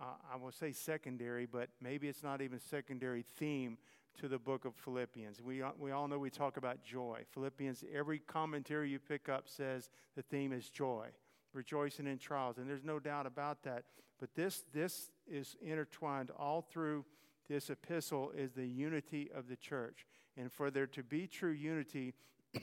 uh, 0.00 0.04
I 0.32 0.36
will 0.36 0.52
say 0.52 0.72
secondary, 0.72 1.44
but 1.44 1.68
maybe 1.82 2.08
it's 2.08 2.22
not 2.22 2.40
even 2.40 2.58
secondary 2.58 3.24
theme 3.38 3.76
to 4.20 4.28
the 4.28 4.38
book 4.38 4.64
of 4.64 4.74
Philippians. 4.74 5.42
We, 5.42 5.62
we 5.78 5.90
all 5.90 6.08
know 6.08 6.18
we 6.18 6.30
talk 6.30 6.56
about 6.56 6.82
joy. 6.82 7.24
Philippians, 7.32 7.84
every 7.94 8.20
commentary 8.20 8.88
you 8.88 8.98
pick 8.98 9.28
up 9.28 9.48
says 9.48 9.90
the 10.16 10.22
theme 10.22 10.52
is 10.52 10.70
joy, 10.70 11.08
rejoicing 11.52 12.06
in 12.06 12.18
trials. 12.18 12.56
And 12.56 12.68
there's 12.68 12.84
no 12.84 12.98
doubt 12.98 13.26
about 13.26 13.62
that. 13.64 13.84
But 14.18 14.34
this, 14.34 14.64
this 14.72 15.10
is 15.30 15.56
intertwined 15.60 16.30
all 16.38 16.62
through 16.62 17.04
this 17.48 17.68
epistle 17.68 18.32
is 18.34 18.52
the 18.52 18.66
unity 18.66 19.30
of 19.34 19.48
the 19.48 19.56
church. 19.56 20.06
And 20.36 20.50
for 20.50 20.70
there 20.70 20.86
to 20.86 21.02
be 21.02 21.26
true 21.26 21.50
unity, 21.50 22.14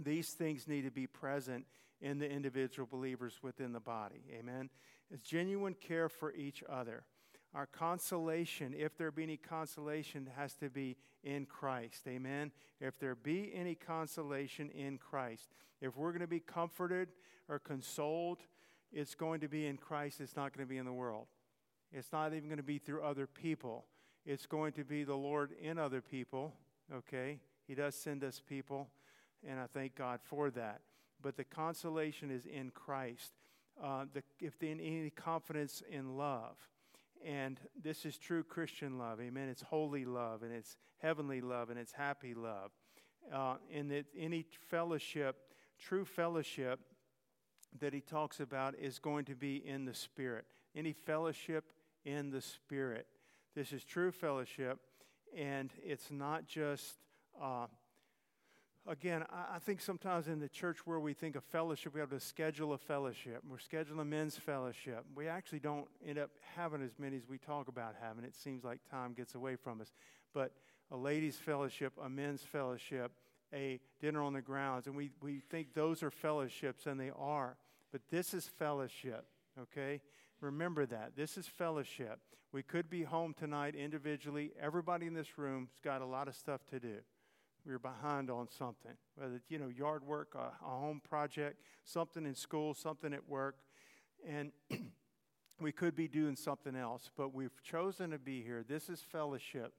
these 0.00 0.30
things 0.30 0.66
need 0.66 0.82
to 0.82 0.90
be 0.90 1.06
present 1.06 1.66
in 2.00 2.18
the 2.18 2.30
individual 2.30 2.88
believers 2.90 3.38
within 3.42 3.72
the 3.72 3.80
body. 3.80 4.24
Amen. 4.38 4.70
It's 5.10 5.26
genuine 5.26 5.74
care 5.74 6.08
for 6.08 6.32
each 6.32 6.62
other. 6.68 7.04
Our 7.54 7.66
consolation, 7.66 8.74
if 8.76 8.96
there 8.96 9.10
be 9.10 9.22
any 9.22 9.36
consolation, 9.38 10.28
has 10.36 10.54
to 10.56 10.68
be 10.68 10.96
in 11.24 11.46
Christ. 11.46 12.06
Amen. 12.06 12.52
If 12.80 12.98
there 12.98 13.14
be 13.14 13.52
any 13.54 13.74
consolation 13.74 14.68
in 14.70 14.98
Christ, 14.98 15.48
if 15.80 15.96
we're 15.96 16.10
going 16.10 16.20
to 16.20 16.26
be 16.26 16.40
comforted 16.40 17.08
or 17.48 17.58
consoled, 17.58 18.38
it's 18.92 19.14
going 19.14 19.40
to 19.40 19.48
be 19.48 19.66
in 19.66 19.76
Christ. 19.76 20.20
It's 20.20 20.36
not 20.36 20.54
going 20.54 20.66
to 20.66 20.70
be 20.70 20.78
in 20.78 20.84
the 20.84 20.92
world. 20.92 21.26
It's 21.90 22.12
not 22.12 22.34
even 22.34 22.48
going 22.48 22.58
to 22.58 22.62
be 22.62 22.78
through 22.78 23.02
other 23.02 23.26
people. 23.26 23.86
It's 24.26 24.44
going 24.46 24.72
to 24.72 24.84
be 24.84 25.04
the 25.04 25.14
Lord 25.14 25.52
in 25.60 25.78
other 25.78 26.02
people. 26.02 26.52
Okay? 26.94 27.38
He 27.66 27.74
does 27.74 27.94
send 27.94 28.24
us 28.24 28.42
people, 28.46 28.88
and 29.46 29.58
I 29.58 29.66
thank 29.72 29.94
God 29.94 30.20
for 30.22 30.50
that. 30.50 30.80
But 31.22 31.36
the 31.36 31.44
consolation 31.44 32.30
is 32.30 32.46
in 32.46 32.70
Christ. 32.70 33.32
Uh, 33.82 34.04
the, 34.12 34.22
if 34.40 34.58
there 34.58 34.70
any 34.70 35.10
confidence 35.10 35.82
in 35.90 36.16
love, 36.16 36.56
and 37.24 37.60
this 37.80 38.04
is 38.04 38.18
true 38.18 38.42
Christian 38.42 38.98
love, 38.98 39.20
amen. 39.20 39.48
It's 39.48 39.62
holy 39.62 40.04
love, 40.04 40.42
and 40.42 40.52
it's 40.52 40.76
heavenly 40.98 41.40
love, 41.40 41.70
and 41.70 41.78
it's 41.78 41.92
happy 41.92 42.34
love. 42.34 42.70
Uh, 43.32 43.56
and 43.72 43.90
that 43.90 44.06
any 44.16 44.46
fellowship, 44.70 45.36
true 45.78 46.04
fellowship 46.04 46.80
that 47.80 47.92
he 47.92 48.00
talks 48.00 48.40
about 48.40 48.74
is 48.76 48.98
going 48.98 49.24
to 49.26 49.34
be 49.34 49.56
in 49.56 49.84
the 49.84 49.94
Spirit. 49.94 50.46
Any 50.74 50.92
fellowship 50.92 51.72
in 52.04 52.30
the 52.30 52.40
Spirit. 52.40 53.06
This 53.54 53.72
is 53.72 53.84
true 53.84 54.12
fellowship, 54.12 54.78
and 55.36 55.72
it's 55.84 56.10
not 56.10 56.46
just. 56.46 56.94
Uh, 57.40 57.66
again, 58.88 59.24
I, 59.30 59.58
think 59.58 59.80
sometimes 59.80 60.28
in 60.28 60.40
the 60.40 60.48
church 60.48 60.78
where 60.86 60.98
we 60.98 61.12
think 61.12 61.36
of 61.36 61.44
fellowship, 61.44 61.94
we 61.94 62.00
have 62.00 62.10
to 62.10 62.20
schedule 62.20 62.72
a 62.72 62.78
fellowship. 62.78 63.42
We're 63.48 63.58
scheduling 63.58 64.00
a 64.00 64.04
men's 64.04 64.36
fellowship. 64.36 65.04
We 65.14 65.28
actually 65.28 65.60
don't 65.60 65.86
end 66.06 66.18
up 66.18 66.30
having 66.56 66.82
as 66.82 66.98
many 66.98 67.16
as 67.16 67.28
we 67.28 67.38
talk 67.38 67.68
about 67.68 67.94
having. 68.00 68.24
It 68.24 68.34
seems 68.34 68.64
like 68.64 68.80
time 68.90 69.12
gets 69.12 69.34
away 69.34 69.56
from 69.56 69.80
us. 69.80 69.92
But 70.32 70.52
a 70.90 70.96
ladies' 70.96 71.36
fellowship, 71.36 71.92
a 72.02 72.08
men's 72.08 72.42
fellowship, 72.42 73.12
a 73.52 73.80
dinner 74.00 74.22
on 74.22 74.32
the 74.32 74.40
grounds, 74.40 74.86
and 74.86 74.96
we, 74.96 75.10
we 75.22 75.40
think 75.50 75.74
those 75.74 76.02
are 76.02 76.10
fellowships, 76.10 76.86
and 76.86 76.98
they 76.98 77.10
are. 77.16 77.56
But 77.92 78.02
this 78.10 78.34
is 78.34 78.46
fellowship, 78.46 79.26
okay? 79.60 80.00
Remember 80.40 80.86
that. 80.86 81.12
This 81.16 81.36
is 81.36 81.46
fellowship. 81.46 82.20
We 82.52 82.62
could 82.62 82.88
be 82.88 83.02
home 83.02 83.34
tonight 83.34 83.74
individually. 83.74 84.52
Everybody 84.60 85.06
in 85.06 85.14
this 85.14 85.38
room's 85.38 85.70
got 85.84 86.00
a 86.00 86.06
lot 86.06 86.28
of 86.28 86.34
stuff 86.34 86.60
to 86.70 86.80
do. 86.80 86.96
We're 87.68 87.78
behind 87.78 88.30
on 88.30 88.48
something, 88.48 88.92
whether 89.16 89.34
it's, 89.34 89.50
you 89.50 89.58
know, 89.58 89.68
yard 89.68 90.02
work, 90.02 90.34
a, 90.34 90.52
a 90.64 90.70
home 90.70 91.02
project, 91.06 91.60
something 91.84 92.24
in 92.24 92.34
school, 92.34 92.72
something 92.72 93.12
at 93.12 93.28
work. 93.28 93.56
And 94.26 94.52
we 95.60 95.70
could 95.70 95.94
be 95.94 96.08
doing 96.08 96.34
something 96.34 96.74
else, 96.74 97.10
but 97.14 97.34
we've 97.34 97.62
chosen 97.62 98.10
to 98.12 98.18
be 98.18 98.42
here. 98.42 98.64
This 98.66 98.88
is 98.88 99.02
fellowship. 99.02 99.74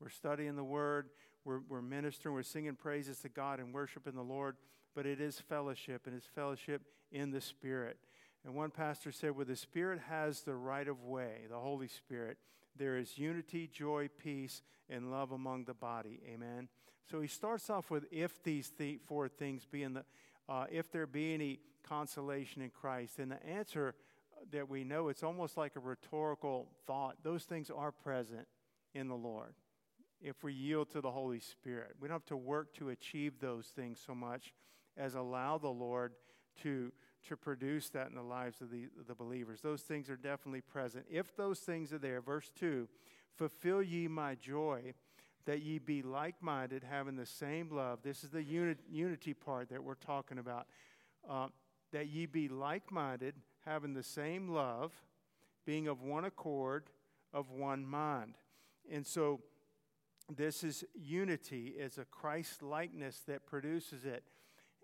We're 0.00 0.08
studying 0.08 0.54
the 0.54 0.62
Word, 0.62 1.08
we're, 1.44 1.62
we're 1.68 1.82
ministering, 1.82 2.32
we're 2.32 2.44
singing 2.44 2.76
praises 2.76 3.18
to 3.20 3.28
God 3.28 3.58
and 3.58 3.74
worshiping 3.74 4.14
the 4.14 4.22
Lord, 4.22 4.56
but 4.94 5.04
it 5.04 5.20
is 5.20 5.40
fellowship, 5.40 6.06
and 6.06 6.14
it's 6.14 6.26
fellowship 6.26 6.82
in 7.10 7.32
the 7.32 7.40
Spirit. 7.40 7.98
And 8.44 8.54
one 8.54 8.70
pastor 8.70 9.10
said, 9.10 9.34
where 9.34 9.44
the 9.44 9.56
Spirit 9.56 9.98
has 10.08 10.42
the 10.42 10.54
right 10.54 10.86
of 10.86 11.02
way, 11.02 11.46
the 11.50 11.58
Holy 11.58 11.88
Spirit, 11.88 12.38
there 12.76 12.96
is 12.96 13.18
unity, 13.18 13.68
joy, 13.72 14.08
peace, 14.18 14.62
and 14.88 15.10
love 15.10 15.32
among 15.32 15.64
the 15.64 15.74
body. 15.74 16.20
Amen. 16.26 16.68
So 17.10 17.20
he 17.20 17.28
starts 17.28 17.68
off 17.70 17.90
with 17.90 18.04
if 18.10 18.42
these 18.42 18.70
th- 18.70 19.00
four 19.06 19.28
things 19.28 19.66
be 19.70 19.82
in 19.82 19.94
the, 19.94 20.04
uh, 20.48 20.66
if 20.70 20.90
there 20.90 21.06
be 21.06 21.34
any 21.34 21.60
consolation 21.86 22.62
in 22.62 22.70
Christ. 22.70 23.18
And 23.18 23.30
the 23.30 23.44
answer 23.46 23.94
that 24.50 24.68
we 24.68 24.84
know, 24.84 25.08
it's 25.08 25.22
almost 25.22 25.56
like 25.56 25.76
a 25.76 25.80
rhetorical 25.80 26.68
thought. 26.86 27.16
Those 27.22 27.44
things 27.44 27.70
are 27.70 27.92
present 27.92 28.46
in 28.94 29.08
the 29.08 29.14
Lord 29.14 29.54
if 30.20 30.44
we 30.44 30.52
yield 30.52 30.90
to 30.90 31.00
the 31.00 31.10
Holy 31.10 31.40
Spirit. 31.40 31.96
We 32.00 32.08
don't 32.08 32.14
have 32.14 32.26
to 32.26 32.36
work 32.36 32.74
to 32.74 32.90
achieve 32.90 33.40
those 33.40 33.66
things 33.66 34.00
so 34.04 34.14
much 34.14 34.52
as 34.96 35.14
allow 35.14 35.58
the 35.58 35.68
Lord 35.68 36.12
to 36.62 36.92
to 37.28 37.36
produce 37.36 37.88
that 37.90 38.08
in 38.08 38.14
the 38.14 38.22
lives 38.22 38.60
of 38.60 38.70
the, 38.70 38.88
the 39.06 39.14
believers. 39.14 39.60
Those 39.60 39.82
things 39.82 40.10
are 40.10 40.16
definitely 40.16 40.60
present. 40.60 41.06
If 41.10 41.36
those 41.36 41.60
things 41.60 41.92
are 41.92 41.98
there, 41.98 42.20
verse 42.20 42.50
2 42.58 42.88
fulfill 43.36 43.82
ye 43.82 44.06
my 44.08 44.34
joy, 44.34 44.92
that 45.46 45.62
ye 45.62 45.78
be 45.78 46.02
like 46.02 46.34
minded, 46.40 46.84
having 46.88 47.16
the 47.16 47.26
same 47.26 47.70
love. 47.70 48.00
This 48.02 48.22
is 48.22 48.30
the 48.30 48.42
uni- 48.42 48.76
unity 48.90 49.34
part 49.34 49.70
that 49.70 49.82
we're 49.82 49.94
talking 49.94 50.38
about. 50.38 50.66
Uh, 51.28 51.48
that 51.92 52.08
ye 52.08 52.26
be 52.26 52.48
like 52.48 52.90
minded, 52.90 53.34
having 53.64 53.94
the 53.94 54.02
same 54.02 54.48
love, 54.48 54.92
being 55.64 55.88
of 55.88 56.02
one 56.02 56.24
accord, 56.24 56.84
of 57.32 57.50
one 57.50 57.86
mind. 57.86 58.36
And 58.90 59.06
so, 59.06 59.40
this 60.34 60.64
is 60.64 60.84
unity, 60.94 61.74
is 61.76 61.98
a 61.98 62.04
Christ 62.04 62.62
likeness 62.62 63.20
that 63.26 63.44
produces 63.44 64.04
it. 64.04 64.24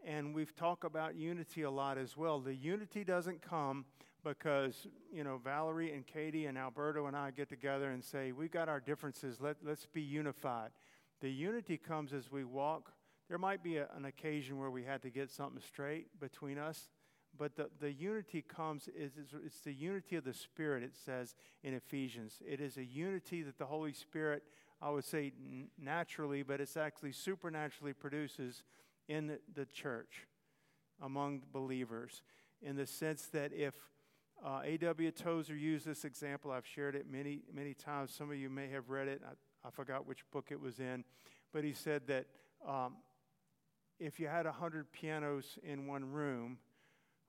And 0.06 0.34
we've 0.34 0.54
talked 0.54 0.84
about 0.84 1.14
unity 1.16 1.62
a 1.62 1.70
lot 1.70 1.98
as 1.98 2.16
well. 2.16 2.40
The 2.40 2.54
unity 2.54 3.04
doesn't 3.04 3.42
come 3.42 3.84
because, 4.24 4.86
you 5.12 5.24
know, 5.24 5.38
Valerie 5.42 5.92
and 5.92 6.06
Katie 6.06 6.46
and 6.46 6.58
Alberto 6.58 7.06
and 7.06 7.16
I 7.16 7.30
get 7.30 7.48
together 7.48 7.90
and 7.90 8.02
say, 8.02 8.32
we've 8.32 8.50
got 8.50 8.68
our 8.68 8.80
differences, 8.80 9.40
Let, 9.40 9.56
let's 9.64 9.86
be 9.86 10.02
unified. 10.02 10.70
The 11.20 11.30
unity 11.30 11.76
comes 11.76 12.12
as 12.12 12.30
we 12.30 12.44
walk. 12.44 12.92
There 13.28 13.38
might 13.38 13.62
be 13.62 13.76
a, 13.76 13.88
an 13.96 14.06
occasion 14.06 14.58
where 14.58 14.70
we 14.70 14.84
had 14.84 15.02
to 15.02 15.10
get 15.10 15.30
something 15.30 15.62
straight 15.66 16.18
between 16.20 16.58
us, 16.58 16.88
but 17.36 17.56
the, 17.56 17.68
the 17.80 17.92
unity 17.92 18.42
comes, 18.42 18.88
is, 18.88 19.12
it's 19.44 19.60
the 19.60 19.72
unity 19.72 20.16
of 20.16 20.24
the 20.24 20.34
Spirit, 20.34 20.82
it 20.82 20.94
says 21.04 21.34
in 21.62 21.74
Ephesians. 21.74 22.42
It 22.46 22.60
is 22.60 22.76
a 22.76 22.84
unity 22.84 23.42
that 23.42 23.58
the 23.58 23.66
Holy 23.66 23.92
Spirit, 23.92 24.42
I 24.80 24.90
would 24.90 25.04
say 25.04 25.32
naturally, 25.80 26.42
but 26.42 26.60
it's 26.60 26.76
actually 26.76 27.12
supernaturally 27.12 27.92
produces 27.92 28.62
in 29.08 29.38
the 29.54 29.66
church. 29.66 30.26
among 31.00 31.42
believers 31.52 32.22
in 32.60 32.76
the 32.76 32.86
sense 32.86 33.26
that 33.26 33.52
if 33.52 33.74
uh, 34.44 34.60
A.W. 34.64 35.10
Tozer 35.10 35.56
used 35.56 35.86
this 35.86 36.04
example, 36.04 36.50
I've 36.50 36.66
shared 36.66 36.94
it 36.94 37.06
many, 37.10 37.40
many 37.52 37.74
times. 37.74 38.12
Some 38.12 38.30
of 38.30 38.36
you 38.36 38.48
may 38.48 38.68
have 38.68 38.88
read 38.88 39.08
it. 39.08 39.22
I, 39.24 39.68
I 39.68 39.70
forgot 39.70 40.06
which 40.06 40.28
book 40.30 40.48
it 40.50 40.60
was 40.60 40.78
in. 40.78 41.04
But 41.52 41.64
he 41.64 41.72
said 41.72 42.02
that 42.06 42.26
um, 42.66 42.96
if 43.98 44.20
you 44.20 44.28
had 44.28 44.44
100 44.44 44.92
pianos 44.92 45.58
in 45.62 45.86
one 45.86 46.04
room, 46.04 46.58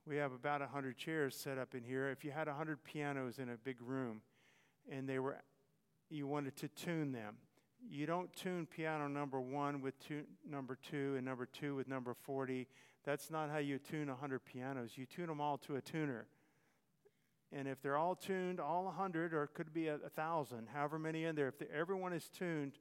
we 0.05 0.17
have 0.17 0.33
about 0.33 0.61
100 0.61 0.97
chairs 0.97 1.35
set 1.35 1.57
up 1.57 1.73
in 1.73 1.83
here. 1.83 2.09
If 2.09 2.23
you 2.23 2.31
had 2.31 2.47
100 2.47 2.83
pianos 2.83 3.39
in 3.39 3.49
a 3.49 3.57
big 3.57 3.77
room 3.81 4.21
and 4.91 5.07
they 5.07 5.19
were, 5.19 5.37
you 6.09 6.27
wanted 6.27 6.55
to 6.57 6.67
tune 6.67 7.11
them, 7.11 7.37
you 7.89 8.05
don't 8.05 8.31
tune 8.33 8.67
piano 8.67 9.07
number 9.07 9.41
one 9.41 9.81
with 9.81 9.99
tune, 9.99 10.25
number 10.47 10.77
two 10.89 11.15
and 11.15 11.25
number 11.25 11.47
two 11.47 11.75
with 11.75 11.87
number 11.87 12.13
40. 12.13 12.67
That's 13.03 13.31
not 13.31 13.49
how 13.49 13.57
you 13.57 13.79
tune 13.79 14.09
100 14.09 14.45
pianos. 14.45 14.91
You 14.95 15.05
tune 15.05 15.27
them 15.27 15.41
all 15.41 15.57
to 15.59 15.75
a 15.75 15.81
tuner. 15.81 16.27
And 17.51 17.67
if 17.67 17.81
they're 17.81 17.97
all 17.97 18.13
tuned, 18.13 18.59
all 18.59 18.85
100, 18.85 19.33
or 19.33 19.43
it 19.43 19.53
could 19.55 19.73
be 19.73 19.87
a, 19.87 19.97
1,000, 19.97 20.67
however 20.71 20.99
many 20.99 21.25
in 21.25 21.35
there, 21.35 21.47
if 21.47 21.67
everyone 21.73 22.13
is 22.13 22.29
tuned 22.29 22.73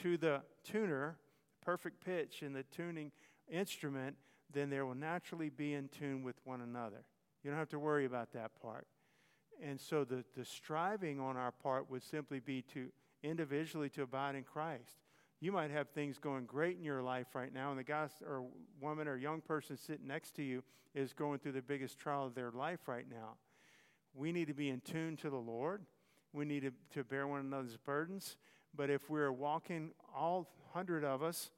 to 0.00 0.16
the 0.16 0.42
tuner, 0.62 1.16
perfect 1.60 2.04
pitch 2.04 2.42
in 2.42 2.52
the 2.52 2.62
tuning 2.62 3.10
instrument, 3.50 4.16
then 4.52 4.70
they 4.70 4.80
will 4.80 4.94
naturally 4.94 5.48
be 5.48 5.74
in 5.74 5.88
tune 5.88 6.22
with 6.22 6.36
one 6.44 6.60
another. 6.60 7.04
You 7.42 7.50
don't 7.50 7.58
have 7.58 7.70
to 7.70 7.80
worry 7.80 8.04
about 8.04 8.32
that 8.34 8.52
part. 8.60 8.86
And 9.60 9.80
so 9.80 10.04
the, 10.04 10.24
the 10.36 10.44
striving 10.44 11.18
on 11.18 11.36
our 11.36 11.50
part 11.50 11.90
would 11.90 12.02
simply 12.04 12.38
be 12.38 12.62
to 12.74 12.88
individually 13.22 13.88
to 13.90 14.02
abide 14.02 14.34
in 14.34 14.44
Christ. 14.44 14.98
You 15.40 15.50
might 15.50 15.70
have 15.70 15.88
things 15.88 16.18
going 16.18 16.44
great 16.46 16.76
in 16.76 16.84
your 16.84 17.02
life 17.02 17.34
right 17.34 17.52
now, 17.52 17.70
and 17.70 17.78
the 17.78 17.84
guy 17.84 18.06
or 18.24 18.44
woman 18.80 19.08
or 19.08 19.16
young 19.16 19.40
person 19.40 19.76
sitting 19.76 20.06
next 20.06 20.36
to 20.36 20.42
you 20.42 20.62
is 20.94 21.12
going 21.12 21.40
through 21.40 21.52
the 21.52 21.62
biggest 21.62 21.98
trial 21.98 22.26
of 22.26 22.34
their 22.34 22.50
life 22.50 22.86
right 22.86 23.06
now. 23.10 23.36
We 24.14 24.30
need 24.30 24.48
to 24.48 24.54
be 24.54 24.68
in 24.68 24.80
tune 24.80 25.16
to 25.18 25.30
the 25.30 25.36
Lord. 25.36 25.82
We 26.32 26.44
need 26.44 26.62
to, 26.62 26.72
to 26.94 27.04
bear 27.04 27.26
one 27.26 27.40
another's 27.40 27.76
burdens. 27.76 28.36
But 28.74 28.88
if 28.88 29.10
we're 29.10 29.32
walking, 29.32 29.90
all 30.14 30.48
hundred 30.72 31.04
of 31.04 31.22
us 31.22 31.50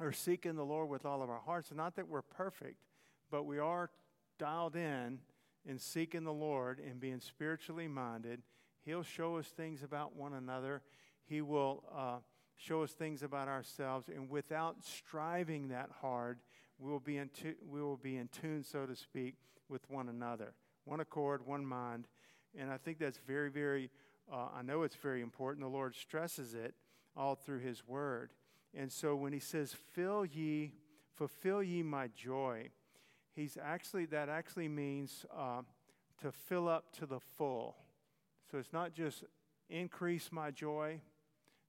are 0.00 0.12
seeking 0.12 0.54
the 0.54 0.64
Lord 0.64 0.88
with 0.88 1.04
all 1.04 1.22
of 1.22 1.30
our 1.30 1.40
hearts, 1.40 1.72
not 1.74 1.96
that 1.96 2.08
we're 2.08 2.22
perfect, 2.22 2.76
but 3.30 3.44
we 3.44 3.58
are 3.58 3.90
dialed 4.38 4.76
in 4.76 5.18
in 5.66 5.78
seeking 5.78 6.24
the 6.24 6.32
Lord 6.32 6.78
and 6.78 7.00
being 7.00 7.20
spiritually 7.20 7.88
minded. 7.88 8.42
He'll 8.84 9.02
show 9.02 9.36
us 9.36 9.46
things 9.46 9.82
about 9.82 10.16
one 10.16 10.34
another. 10.34 10.82
He 11.26 11.40
will 11.40 11.84
uh, 11.94 12.18
show 12.56 12.82
us 12.82 12.92
things 12.92 13.22
about 13.22 13.48
ourselves. 13.48 14.08
And 14.08 14.30
without 14.30 14.84
striving 14.84 15.68
that 15.68 15.90
hard, 16.00 16.38
we 16.78 16.90
will, 16.90 17.00
be 17.00 17.16
in 17.16 17.28
tu- 17.28 17.56
we 17.66 17.82
will 17.82 17.96
be 17.96 18.16
in 18.16 18.28
tune, 18.28 18.64
so 18.64 18.86
to 18.86 18.96
speak, 18.96 19.34
with 19.68 19.88
one 19.90 20.08
another. 20.08 20.54
One 20.84 21.00
accord, 21.00 21.46
one 21.46 21.66
mind. 21.66 22.06
And 22.58 22.70
I 22.70 22.78
think 22.78 22.98
that's 22.98 23.18
very, 23.26 23.50
very, 23.50 23.90
uh, 24.32 24.48
I 24.56 24.62
know 24.62 24.82
it's 24.82 24.96
very 24.96 25.20
important. 25.20 25.64
The 25.64 25.70
Lord 25.70 25.94
stresses 25.94 26.54
it 26.54 26.74
all 27.16 27.34
through 27.34 27.60
His 27.60 27.86
Word. 27.86 28.32
And 28.74 28.90
so 28.90 29.14
when 29.16 29.32
He 29.32 29.40
says, 29.40 29.74
fill 29.94 30.24
ye, 30.24 30.72
fulfill 31.14 31.62
ye 31.62 31.82
my 31.82 32.08
joy, 32.08 32.70
He's 33.34 33.56
actually, 33.62 34.06
that 34.06 34.28
actually 34.28 34.66
means 34.66 35.24
uh, 35.36 35.62
to 36.22 36.32
fill 36.32 36.68
up 36.68 36.92
to 36.98 37.06
the 37.06 37.20
full. 37.20 37.76
So 38.50 38.58
it's 38.58 38.72
not 38.72 38.94
just 38.94 39.24
increase 39.68 40.30
my 40.32 40.50
joy. 40.50 41.00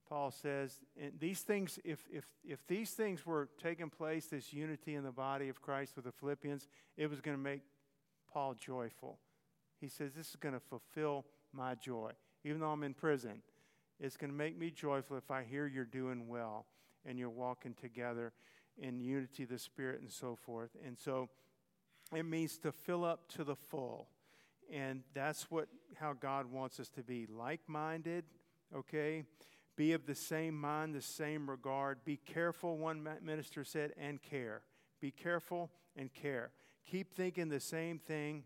Paul 0.08 0.32
says, 0.32 0.80
and 1.00 1.12
these 1.20 1.42
things, 1.42 1.78
if, 1.84 2.00
if, 2.12 2.26
if 2.44 2.66
these 2.68 2.92
things 2.92 3.26
were 3.26 3.48
taking 3.62 3.90
place, 3.90 4.26
this 4.26 4.52
unity 4.52 4.96
in 4.96 5.04
the 5.04 5.12
body 5.12 5.50
of 5.50 5.62
Christ 5.62 5.96
with 5.96 6.06
the 6.06 6.12
Philippians, 6.12 6.68
it 6.98 7.10
was 7.10 7.22
going 7.22 7.38
to 7.38 7.44
make 7.44 7.62
Paul 8.34 8.56
joyful. 8.56 9.20
He 9.80 9.88
says, 9.88 10.14
This 10.16 10.30
is 10.30 10.36
going 10.36 10.56
to 10.56 10.60
fulfill 10.60 11.26
my 11.54 11.76
joy. 11.76 12.12
Even 12.44 12.60
though 12.60 12.72
I'm 12.72 12.84
in 12.84 12.94
prison, 12.94 13.42
it's 14.00 14.18
going 14.18 14.32
to 14.32 14.36
make 14.36 14.58
me 14.58 14.72
joyful 14.72 15.18
if 15.18 15.30
I 15.30 15.44
hear 15.44 15.68
you're 15.68 15.86
doing 15.86 16.28
well 16.28 16.66
and 17.06 17.20
you're 17.20 17.30
walking 17.30 17.76
together 17.80 18.34
in 18.78 19.00
unity 19.00 19.44
of 19.44 19.50
the 19.50 19.60
Spirit 19.60 20.02
and 20.02 20.12
so 20.12 20.36
forth. 20.36 20.72
And 20.86 20.98
so 20.98 21.30
it 22.16 22.24
means 22.24 22.58
to 22.60 22.72
fill 22.72 23.04
up 23.04 23.28
to 23.34 23.44
the 23.44 23.56
full. 23.56 24.08
And 24.72 25.02
that's 25.14 25.50
what 25.50 25.68
how 26.00 26.14
God 26.14 26.46
wants 26.52 26.80
us 26.80 26.90
to 26.90 27.04
be 27.04 27.26
like-minded, 27.28 28.24
okay? 28.76 29.24
Be 29.76 29.94
of 29.94 30.06
the 30.06 30.16
same 30.16 30.60
mind, 30.60 30.94
the 30.94 31.02
same 31.02 31.50
regard. 31.50 32.06
Be 32.06 32.18
careful, 32.18 32.78
one 32.78 33.08
minister 33.24 33.64
said, 33.64 33.94
and 33.98 34.22
care. 34.22 34.62
Be 35.02 35.12
careful 35.12 35.72
and 35.96 36.14
care. 36.14 36.52
Keep 36.86 37.14
thinking 37.14 37.50
the 37.50 37.60
same 37.60 38.00
thing, 38.00 38.44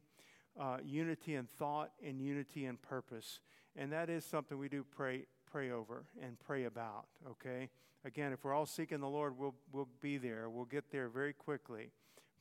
uh, 0.60 0.78
unity 0.84 1.36
in 1.36 1.46
thought 1.46 1.92
and 2.06 2.22
unity 2.22 2.66
in 2.66 2.78
purpose. 2.78 3.40
And 3.76 3.92
that 3.92 4.10
is 4.10 4.26
something 4.26 4.58
we 4.58 4.70
do 4.70 4.84
pray, 4.84 5.26
pray 5.52 5.72
over 5.72 6.06
and 6.22 6.40
pray 6.40 6.66
about, 6.66 7.06
okay? 7.30 7.70
Again, 8.06 8.34
if 8.34 8.44
we're 8.44 8.54
all 8.54 8.66
seeking 8.66 9.00
the 9.00 9.08
Lord, 9.08 9.38
we'll, 9.38 9.56
we'll 9.72 9.90
be 10.02 10.18
there. 10.18 10.50
We'll 10.50 10.66
get 10.66 10.92
there 10.92 11.10
very 11.10 11.34
quickly. 11.34 11.92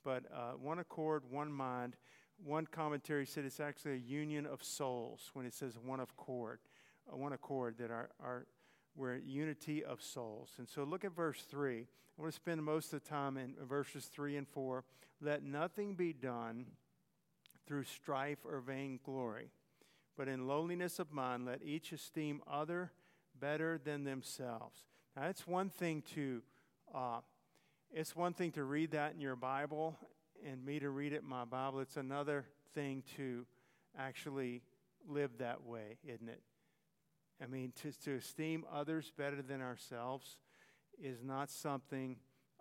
But 0.03 0.23
uh, 0.33 0.51
one 0.61 0.79
accord, 0.79 1.23
one 1.29 1.51
mind, 1.51 1.95
one 2.45 2.65
commentary 2.65 3.25
said 3.25 3.45
it's 3.45 3.59
actually 3.59 3.93
a 3.93 3.97
union 3.97 4.45
of 4.45 4.63
souls 4.63 5.29
when 5.33 5.45
it 5.45 5.53
says 5.53 5.77
one 5.83 5.99
accord, 5.99 6.59
uh, 7.11 7.15
one 7.15 7.33
accord 7.33 7.75
that 7.77 7.91
are, 7.91 8.09
are 8.23 8.45
we're 8.95 9.15
unity 9.15 9.83
of 9.83 10.01
souls. 10.01 10.51
And 10.57 10.67
so 10.67 10.83
look 10.83 11.03
at 11.03 11.15
verse 11.15 11.41
3. 11.49 11.79
I 11.79 12.21
want 12.21 12.31
to 12.31 12.35
spend 12.35 12.63
most 12.63 12.93
of 12.93 13.01
the 13.01 13.09
time 13.09 13.37
in 13.37 13.55
verses 13.67 14.05
3 14.05 14.37
and 14.37 14.47
4. 14.47 14.83
Let 15.21 15.43
nothing 15.43 15.95
be 15.95 16.13
done 16.13 16.65
through 17.65 17.85
strife 17.85 18.39
or 18.45 18.59
vainglory, 18.59 19.49
but 20.17 20.27
in 20.27 20.47
lowliness 20.47 20.99
of 20.99 21.11
mind 21.11 21.45
let 21.45 21.63
each 21.63 21.91
esteem 21.91 22.41
other 22.49 22.91
better 23.39 23.79
than 23.83 24.03
themselves. 24.03 24.79
Now 25.15 25.23
it's 25.23 25.47
one 25.47 25.69
thing 25.69 26.03
to 26.13 26.41
uh, 26.93 27.19
it's 27.91 28.15
one 28.15 28.33
thing 28.33 28.51
to 28.51 28.63
read 28.63 28.91
that 28.91 29.13
in 29.13 29.21
your 29.21 29.35
Bible 29.35 29.97
and 30.45 30.63
me 30.65 30.79
to 30.79 30.89
read 30.89 31.13
it 31.13 31.23
in 31.23 31.29
my 31.29 31.45
Bible, 31.45 31.79
it's 31.79 31.97
another 31.97 32.45
thing 32.73 33.03
to 33.17 33.45
actually 33.97 34.61
live 35.07 35.37
that 35.39 35.63
way, 35.63 35.97
isn't 36.05 36.29
it? 36.29 36.41
I 37.41 37.47
mean, 37.47 37.73
to, 37.81 37.91
to 38.05 38.15
esteem 38.15 38.65
others 38.71 39.11
better 39.17 39.41
than 39.41 39.61
ourselves 39.61 40.37
is 41.01 41.23
not 41.23 41.49
something 41.49 42.17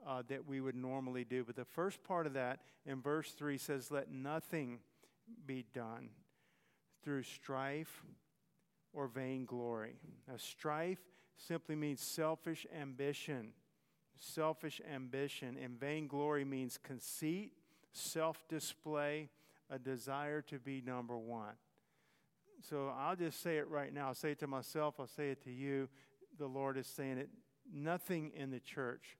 uh, 0.06 0.22
that 0.28 0.46
we 0.46 0.60
would 0.60 0.74
normally 0.74 1.24
do. 1.24 1.44
But 1.44 1.56
the 1.56 1.64
first 1.64 2.02
part 2.02 2.26
of 2.26 2.32
that 2.34 2.60
in 2.84 3.00
verse 3.00 3.30
3 3.32 3.58
says, 3.58 3.90
Let 3.90 4.10
nothing 4.10 4.80
be 5.46 5.64
done 5.72 6.10
through 7.02 7.22
strife 7.22 8.04
or 8.92 9.06
vainglory. 9.06 9.96
Now, 10.28 10.34
strife 10.36 11.00
simply 11.36 11.76
means 11.76 12.00
selfish 12.00 12.66
ambition. 12.78 13.52
Selfish 14.18 14.80
ambition. 14.92 15.56
And 15.62 15.78
vainglory 15.78 16.44
means 16.44 16.78
conceit 16.82 17.52
self 17.92 18.42
display, 18.48 19.28
a 19.70 19.78
desire 19.78 20.42
to 20.42 20.58
be 20.58 20.82
number 20.84 21.16
one. 21.16 21.54
So 22.68 22.92
I'll 22.96 23.16
just 23.16 23.42
say 23.42 23.58
it 23.58 23.68
right 23.68 23.92
now. 23.92 24.08
I'll 24.08 24.14
say 24.14 24.32
it 24.32 24.38
to 24.40 24.46
myself, 24.46 24.96
I'll 24.98 25.06
say 25.06 25.30
it 25.30 25.42
to 25.44 25.50
you. 25.50 25.88
The 26.38 26.46
Lord 26.46 26.76
is 26.76 26.86
saying 26.86 27.18
it. 27.18 27.28
Nothing 27.72 28.32
in 28.34 28.50
the 28.50 28.60
church 28.60 29.16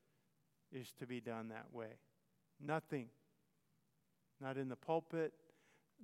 is 0.73 0.93
to 0.99 1.07
be 1.07 1.21
done 1.21 1.49
that 1.49 1.67
way. 1.73 1.99
Nothing. 2.61 3.09
Not 4.41 4.57
in 4.57 4.69
the 4.69 4.77
pulpit, 4.77 5.33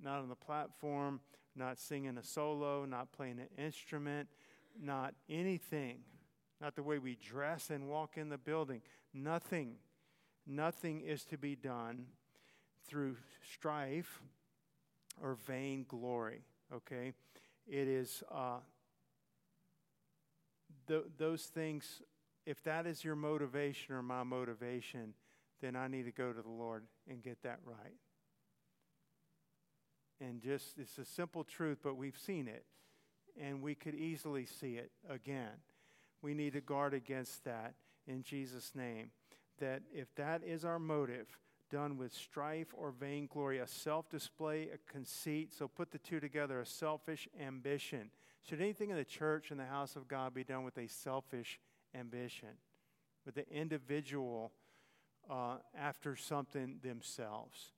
not 0.01 0.19
on 0.19 0.29
the 0.29 0.35
platform, 0.35 1.19
not 1.55 1.77
singing 1.77 2.17
a 2.17 2.23
solo, 2.23 2.85
not 2.85 3.11
playing 3.11 3.39
an 3.39 3.63
instrument, 3.63 4.29
not 4.79 5.13
anything. 5.29 5.99
Not 6.61 6.75
the 6.75 6.83
way 6.83 6.99
we 6.99 7.15
dress 7.15 7.69
and 7.69 7.87
walk 7.87 8.17
in 8.17 8.29
the 8.29 8.37
building. 8.37 8.81
Nothing. 9.13 9.75
Nothing 10.45 11.01
is 11.01 11.23
to 11.25 11.37
be 11.37 11.55
done 11.55 12.05
through 12.87 13.15
strife 13.53 14.21
or 15.21 15.37
vain 15.45 15.85
glory. 15.87 16.41
Okay? 16.73 17.13
It 17.67 17.87
is 17.87 18.23
uh, 18.31 18.59
th- 20.87 21.03
those 21.17 21.43
things, 21.43 22.01
if 22.45 22.63
that 22.63 22.85
is 22.85 23.03
your 23.03 23.15
motivation 23.15 23.95
or 23.95 24.01
my 24.01 24.23
motivation, 24.23 25.13
then 25.61 25.75
I 25.75 25.87
need 25.87 26.05
to 26.05 26.11
go 26.11 26.31
to 26.31 26.41
the 26.41 26.49
Lord 26.49 26.83
and 27.09 27.21
get 27.21 27.43
that 27.43 27.59
right. 27.65 27.97
And 30.21 30.41
just, 30.41 30.77
it's 30.77 30.97
a 30.97 31.05
simple 31.05 31.43
truth, 31.43 31.79
but 31.83 31.95
we've 31.95 32.17
seen 32.17 32.47
it. 32.47 32.65
And 33.41 33.61
we 33.61 33.75
could 33.75 33.95
easily 33.95 34.45
see 34.45 34.75
it 34.75 34.91
again. 35.09 35.61
We 36.21 36.33
need 36.33 36.53
to 36.53 36.61
guard 36.61 36.93
against 36.93 37.45
that 37.45 37.73
in 38.05 38.23
Jesus' 38.23 38.71
name. 38.75 39.11
That 39.59 39.83
if 39.93 40.13
that 40.15 40.41
is 40.43 40.65
our 40.65 40.79
motive, 40.79 41.27
done 41.69 41.97
with 41.97 42.13
strife 42.13 42.67
or 42.73 42.91
vainglory, 42.91 43.59
a 43.59 43.67
self 43.67 44.09
display, 44.09 44.69
a 44.73 44.91
conceit. 44.91 45.53
So 45.53 45.67
put 45.67 45.91
the 45.91 45.97
two 45.97 46.19
together 46.19 46.59
a 46.59 46.65
selfish 46.65 47.27
ambition. 47.39 48.11
Should 48.43 48.61
anything 48.61 48.89
in 48.89 48.95
the 48.95 49.05
church 49.05 49.51
and 49.51 49.59
the 49.59 49.65
house 49.65 49.95
of 49.95 50.07
God 50.07 50.33
be 50.33 50.43
done 50.43 50.63
with 50.63 50.77
a 50.77 50.87
selfish 50.87 51.59
ambition, 51.93 52.49
with 53.25 53.35
the 53.35 53.47
individual 53.49 54.51
uh, 55.29 55.57
after 55.77 56.15
something 56.15 56.79
themselves. 56.81 57.73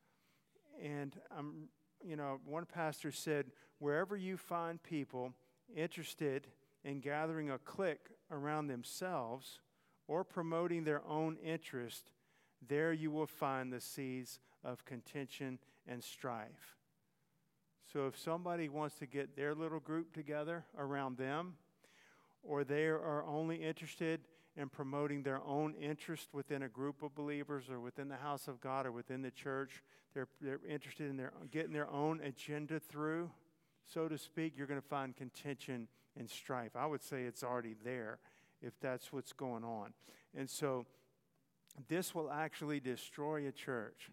And 0.82 1.15
I'm, 1.36 1.69
you 2.04 2.15
know, 2.15 2.39
one 2.45 2.65
pastor 2.65 3.12
said, 3.12 3.47
wherever 3.80 4.15
you 4.15 4.38
find 4.38 4.82
people 4.82 5.34
interested 5.75 6.47
in 6.84 6.99
gathering 6.99 7.49
a 7.49 7.58
clique 7.58 8.10
around 8.32 8.67
themselves 8.67 9.60
or 10.08 10.23
promoting 10.23 10.84
their 10.84 11.01
own 11.08 11.38
interest, 11.43 12.12
there 12.67 12.93
you 12.93 13.12
will 13.12 13.28
find 13.28 13.71
the 13.71 13.82
seeds 13.82 14.39
of 14.63 14.86
contention 14.86 15.60
and 15.88 16.04
strife. 16.04 16.78
So 17.91 18.08
if 18.08 18.17
somebody 18.17 18.69
wants 18.69 18.95
to 19.00 19.06
get 19.06 19.36
their 19.36 19.54
little 19.54 19.80
group 19.80 20.13
together 20.13 20.63
around 20.78 21.17
them, 21.17 21.56
or 22.43 22.63
they 22.63 22.86
are 22.86 23.24
only 23.28 23.58
interested 23.58 24.21
in 24.58 24.69
promoting 24.69 25.24
their 25.24 25.41
own 25.45 25.74
interest 25.76 26.30
within 26.34 26.63
a 26.63 26.69
group 26.69 27.04
of 27.04 27.15
believers 27.15 27.69
or 27.69 27.80
within 27.80 28.10
the 28.10 28.15
house 28.15 28.47
of 28.47 28.60
God 28.60 28.86
or 28.86 28.91
within 28.91 29.21
the 29.21 29.32
church, 29.32 29.84
they're, 30.13 30.28
they're 30.41 30.60
interested 30.67 31.10
in 31.10 31.17
their, 31.17 31.32
getting 31.52 31.71
their 31.74 31.89
own 31.89 32.19
agenda 32.21 32.80
through, 32.80 33.30
so 33.86 34.08
to 34.08 34.17
speak, 34.17 34.54
you're 34.58 34.67
going 34.67 34.82
to 34.82 34.88
find 34.88 35.15
contention 35.15 35.88
and 36.17 36.30
strife. 36.30 36.76
I 36.76 36.86
would 36.86 37.04
say 37.04 37.24
it's 37.24 37.43
already 37.43 37.76
there 37.84 38.19
if 38.62 38.80
that's 38.80 39.12
what's 39.12 39.34
going 39.34 39.63
on. 39.63 39.93
And 40.36 40.50
so 40.50 40.86
this 41.88 42.14
will 42.14 42.32
actually 42.32 42.80
destroy 42.80 43.48
a 43.48 43.52
church. 43.52 44.12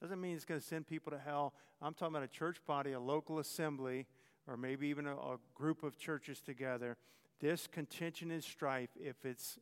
Doesn't 0.00 0.20
mean 0.20 0.36
it's 0.36 0.44
going 0.44 0.60
to 0.60 0.66
send 0.66 0.86
people 0.86 1.12
to 1.12 1.18
hell. 1.18 1.54
I'm 1.80 1.94
talking 1.94 2.14
about 2.14 2.24
a 2.24 2.32
church 2.32 2.58
body, 2.66 2.92
a 2.92 3.00
local 3.00 3.38
assembly, 3.38 4.06
or 4.46 4.56
maybe 4.56 4.88
even 4.88 5.06
a, 5.06 5.14
a 5.14 5.36
group 5.54 5.82
of 5.82 5.98
churches 5.98 6.40
together. 6.40 6.96
This 7.40 7.66
contention 7.66 8.30
and 8.30 8.42
strife, 8.42 8.90
if 8.96 9.24
it's 9.24 9.58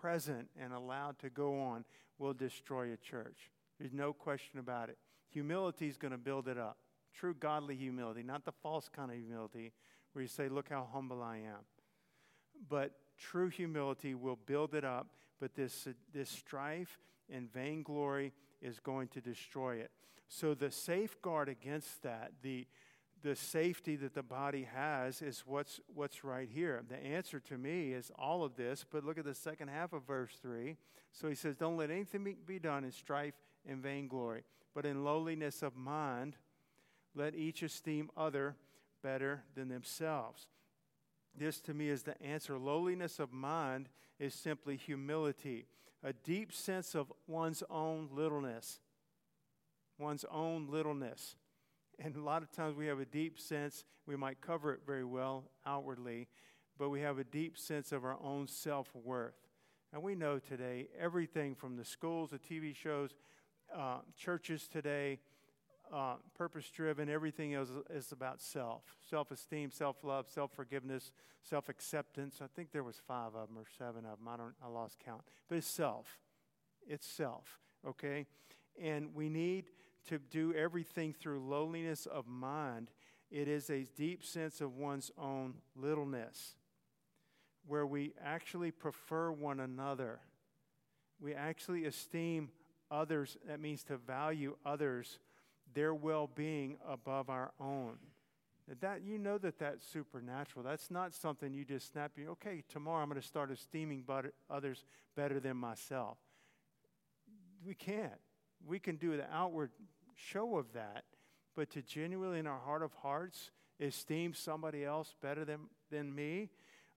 present 0.00 0.48
and 0.60 0.72
allowed 0.72 1.18
to 1.20 1.30
go 1.30 1.60
on, 1.60 1.84
will 2.18 2.34
destroy 2.34 2.92
a 2.92 2.96
church. 2.96 3.50
There's 3.78 3.92
no 3.92 4.12
question 4.12 4.58
about 4.58 4.88
it. 4.88 4.98
Humility 5.30 5.88
is 5.88 5.96
going 5.96 6.12
to 6.12 6.18
build 6.18 6.48
it 6.48 6.58
up. 6.58 6.78
True 7.14 7.34
godly 7.34 7.76
humility, 7.76 8.22
not 8.22 8.44
the 8.44 8.52
false 8.52 8.88
kind 8.88 9.10
of 9.10 9.16
humility 9.16 9.72
where 10.12 10.22
you 10.22 10.28
say, 10.28 10.48
Look 10.48 10.68
how 10.68 10.88
humble 10.92 11.22
I 11.22 11.36
am. 11.36 11.64
But 12.68 12.92
true 13.18 13.48
humility 13.48 14.14
will 14.14 14.38
build 14.46 14.74
it 14.74 14.84
up, 14.84 15.08
but 15.40 15.54
this, 15.54 15.88
this 16.12 16.30
strife 16.30 16.98
and 17.32 17.52
vainglory 17.52 18.32
is 18.62 18.78
going 18.80 19.08
to 19.08 19.20
destroy 19.20 19.76
it. 19.76 19.90
So, 20.28 20.54
the 20.54 20.70
safeguard 20.70 21.48
against 21.48 22.02
that, 22.02 22.32
the, 22.42 22.66
the 23.22 23.36
safety 23.36 23.94
that 23.96 24.14
the 24.14 24.22
body 24.22 24.66
has, 24.74 25.22
is 25.22 25.44
what's, 25.46 25.80
what's 25.94 26.24
right 26.24 26.48
here. 26.52 26.82
The 26.88 26.96
answer 26.96 27.38
to 27.40 27.56
me 27.56 27.92
is 27.92 28.10
all 28.18 28.42
of 28.42 28.56
this, 28.56 28.84
but 28.90 29.04
look 29.04 29.18
at 29.18 29.24
the 29.24 29.34
second 29.34 29.68
half 29.68 29.92
of 29.92 30.04
verse 30.04 30.32
3. 30.42 30.76
So, 31.12 31.28
he 31.28 31.34
says, 31.34 31.56
Don't 31.56 31.76
let 31.76 31.90
anything 31.90 32.36
be 32.44 32.58
done 32.58 32.84
in 32.84 32.92
strife 32.92 33.34
and 33.68 33.82
vainglory, 33.82 34.42
but 34.74 34.84
in 34.84 35.04
lowliness 35.04 35.62
of 35.62 35.76
mind, 35.76 36.36
let 37.14 37.34
each 37.34 37.62
esteem 37.62 38.10
other 38.16 38.56
better 39.02 39.44
than 39.54 39.68
themselves. 39.68 40.48
This 41.38 41.60
to 41.62 41.74
me 41.74 41.88
is 41.88 42.02
the 42.02 42.20
answer. 42.22 42.58
Lowliness 42.58 43.18
of 43.18 43.32
mind 43.32 43.88
is 44.18 44.34
simply 44.34 44.76
humility, 44.76 45.66
a 46.02 46.12
deep 46.12 46.52
sense 46.52 46.94
of 46.94 47.12
one's 47.26 47.62
own 47.68 48.08
littleness. 48.12 48.80
One's 49.98 50.24
own 50.30 50.68
littleness. 50.70 51.36
And 51.98 52.16
a 52.16 52.20
lot 52.20 52.42
of 52.42 52.50
times 52.52 52.76
we 52.76 52.86
have 52.86 53.00
a 53.00 53.06
deep 53.06 53.38
sense, 53.38 53.84
we 54.06 54.16
might 54.16 54.40
cover 54.40 54.72
it 54.72 54.80
very 54.86 55.04
well 55.04 55.44
outwardly, 55.64 56.28
but 56.78 56.90
we 56.90 57.00
have 57.00 57.18
a 57.18 57.24
deep 57.24 57.56
sense 57.56 57.92
of 57.92 58.04
our 58.04 58.18
own 58.22 58.46
self 58.46 58.88
worth. 58.94 59.48
And 59.92 60.02
we 60.02 60.14
know 60.14 60.38
today 60.38 60.88
everything 60.98 61.54
from 61.54 61.76
the 61.76 61.84
schools, 61.84 62.30
the 62.30 62.38
TV 62.38 62.74
shows, 62.74 63.10
uh, 63.74 63.98
churches 64.16 64.68
today, 64.68 65.20
uh, 65.92 66.14
purpose 66.34 66.68
driven. 66.70 67.08
Everything 67.08 67.52
is, 67.52 67.68
is 67.90 68.12
about 68.12 68.40
self 68.40 68.82
self 69.08 69.30
esteem, 69.30 69.70
self 69.70 70.02
love, 70.02 70.26
self 70.28 70.52
forgiveness, 70.52 71.12
self 71.42 71.68
acceptance. 71.68 72.40
I 72.42 72.46
think 72.54 72.72
there 72.72 72.84
was 72.84 73.00
five 73.06 73.34
of 73.34 73.48
them 73.48 73.58
or 73.58 73.66
seven 73.78 74.04
of 74.04 74.18
them. 74.18 74.28
I, 74.28 74.36
don't, 74.36 74.54
I 74.64 74.68
lost 74.68 74.96
count. 75.04 75.22
But 75.48 75.58
it's 75.58 75.66
self. 75.66 76.18
It's 76.86 77.06
self, 77.06 77.60
okay? 77.86 78.26
And 78.80 79.14
we 79.14 79.28
need 79.28 79.66
to 80.08 80.18
do 80.18 80.54
everything 80.54 81.12
through 81.12 81.40
lowliness 81.40 82.06
of 82.06 82.26
mind. 82.26 82.90
It 83.30 83.48
is 83.48 83.70
a 83.70 83.86
deep 83.96 84.24
sense 84.24 84.60
of 84.60 84.76
one's 84.76 85.10
own 85.18 85.54
littleness 85.74 86.54
where 87.66 87.86
we 87.86 88.12
actually 88.24 88.70
prefer 88.70 89.32
one 89.32 89.58
another. 89.58 90.20
We 91.20 91.34
actually 91.34 91.84
esteem 91.86 92.50
others. 92.90 93.36
That 93.48 93.60
means 93.60 93.82
to 93.84 93.96
value 93.96 94.56
others 94.64 95.18
their 95.76 95.94
well-being 95.94 96.78
above 96.88 97.28
our 97.28 97.52
own. 97.60 97.98
That 98.80 99.02
you 99.04 99.18
know 99.18 99.36
that 99.38 99.58
that's 99.58 99.86
supernatural. 99.86 100.64
That's 100.64 100.90
not 100.90 101.14
something 101.14 101.52
you 101.52 101.64
just 101.64 101.92
snap. 101.92 102.12
You 102.16 102.30
okay? 102.30 102.64
Tomorrow 102.68 103.02
I'm 103.02 103.10
going 103.10 103.20
to 103.20 103.26
start 103.26 103.52
esteeming 103.52 104.02
others 104.50 104.84
better 105.14 105.38
than 105.38 105.58
myself. 105.58 106.16
We 107.64 107.74
can't. 107.74 108.18
We 108.66 108.78
can 108.78 108.96
do 108.96 109.16
the 109.16 109.30
outward 109.30 109.70
show 110.16 110.56
of 110.56 110.72
that, 110.72 111.04
but 111.54 111.70
to 111.70 111.82
genuinely, 111.82 112.38
in 112.38 112.46
our 112.46 112.58
heart 112.58 112.82
of 112.82 112.92
hearts, 112.94 113.50
esteem 113.78 114.32
somebody 114.32 114.82
else 114.82 115.14
better 115.22 115.44
than 115.44 115.68
than 115.90 116.12
me, 116.12 116.48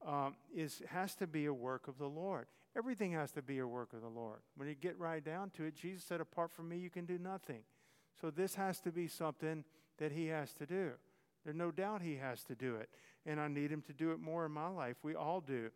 um, 0.08 0.36
is 0.56 0.82
has 0.88 1.16
to 1.16 1.28
be 1.28 1.46
a 1.46 1.54
work 1.54 1.88
of 1.90 1.98
the 1.98 2.08
Lord. 2.08 2.48
Everything 2.78 3.12
has 3.12 3.32
to 3.34 3.42
be 3.42 3.60
a 3.60 3.68
work 3.68 3.92
of 3.94 4.02
the 4.02 4.08
Lord. 4.08 4.40
When 4.56 4.70
you 4.70 4.76
get 4.76 4.98
right 4.98 5.24
down 5.24 5.50
to 5.58 5.66
it, 5.66 5.76
Jesus 5.76 6.06
said, 6.06 6.22
"Apart 6.22 6.52
from 6.52 6.70
me, 6.70 6.78
you 6.78 6.90
can 6.90 7.06
do 7.06 7.18
nothing." 7.20 7.64
So 8.20 8.30
this 8.30 8.56
has 8.56 8.80
to 8.82 8.92
be 8.92 9.08
something 9.08 9.64
that 9.98 10.12
he 10.12 10.28
has 10.28 10.54
to 10.54 10.66
do. 10.66 10.92
There's 11.44 11.56
no 11.56 11.72
doubt 11.72 12.02
he 12.02 12.16
has 12.18 12.44
to 12.46 12.56
do 12.56 12.76
it. 12.76 12.90
And 13.26 13.40
I 13.40 13.48
need 13.48 13.72
him 13.72 13.82
to 13.84 13.94
do 13.94 14.12
it 14.12 14.20
more 14.20 14.46
in 14.46 14.52
my 14.52 14.68
life. 14.68 14.98
We 15.04 15.16
all 15.16 15.42
do. 15.42 15.70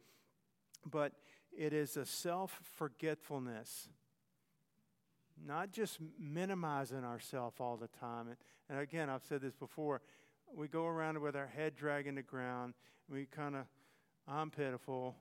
But 0.89 1.13
it 1.57 1.71
is 1.73 1.95
a 1.97 2.05
self 2.05 2.59
forgetfulness, 2.77 3.87
not 5.45 5.71
just 5.71 5.99
minimizing 6.19 7.03
ourselves 7.03 7.57
all 7.59 7.77
the 7.77 7.87
time. 7.87 8.27
And, 8.27 8.37
and 8.69 8.79
again, 8.79 9.09
I've 9.09 9.23
said 9.23 9.41
this 9.41 9.55
before. 9.55 10.01
We 10.55 10.67
go 10.67 10.85
around 10.85 11.19
with 11.21 11.35
our 11.35 11.47
head 11.47 11.75
dragging 11.75 12.15
the 12.15 12.21
ground. 12.21 12.73
We 13.09 13.25
kind 13.25 13.55
of, 13.55 13.65
I'm 14.27 14.51
pitiful. 14.51 15.15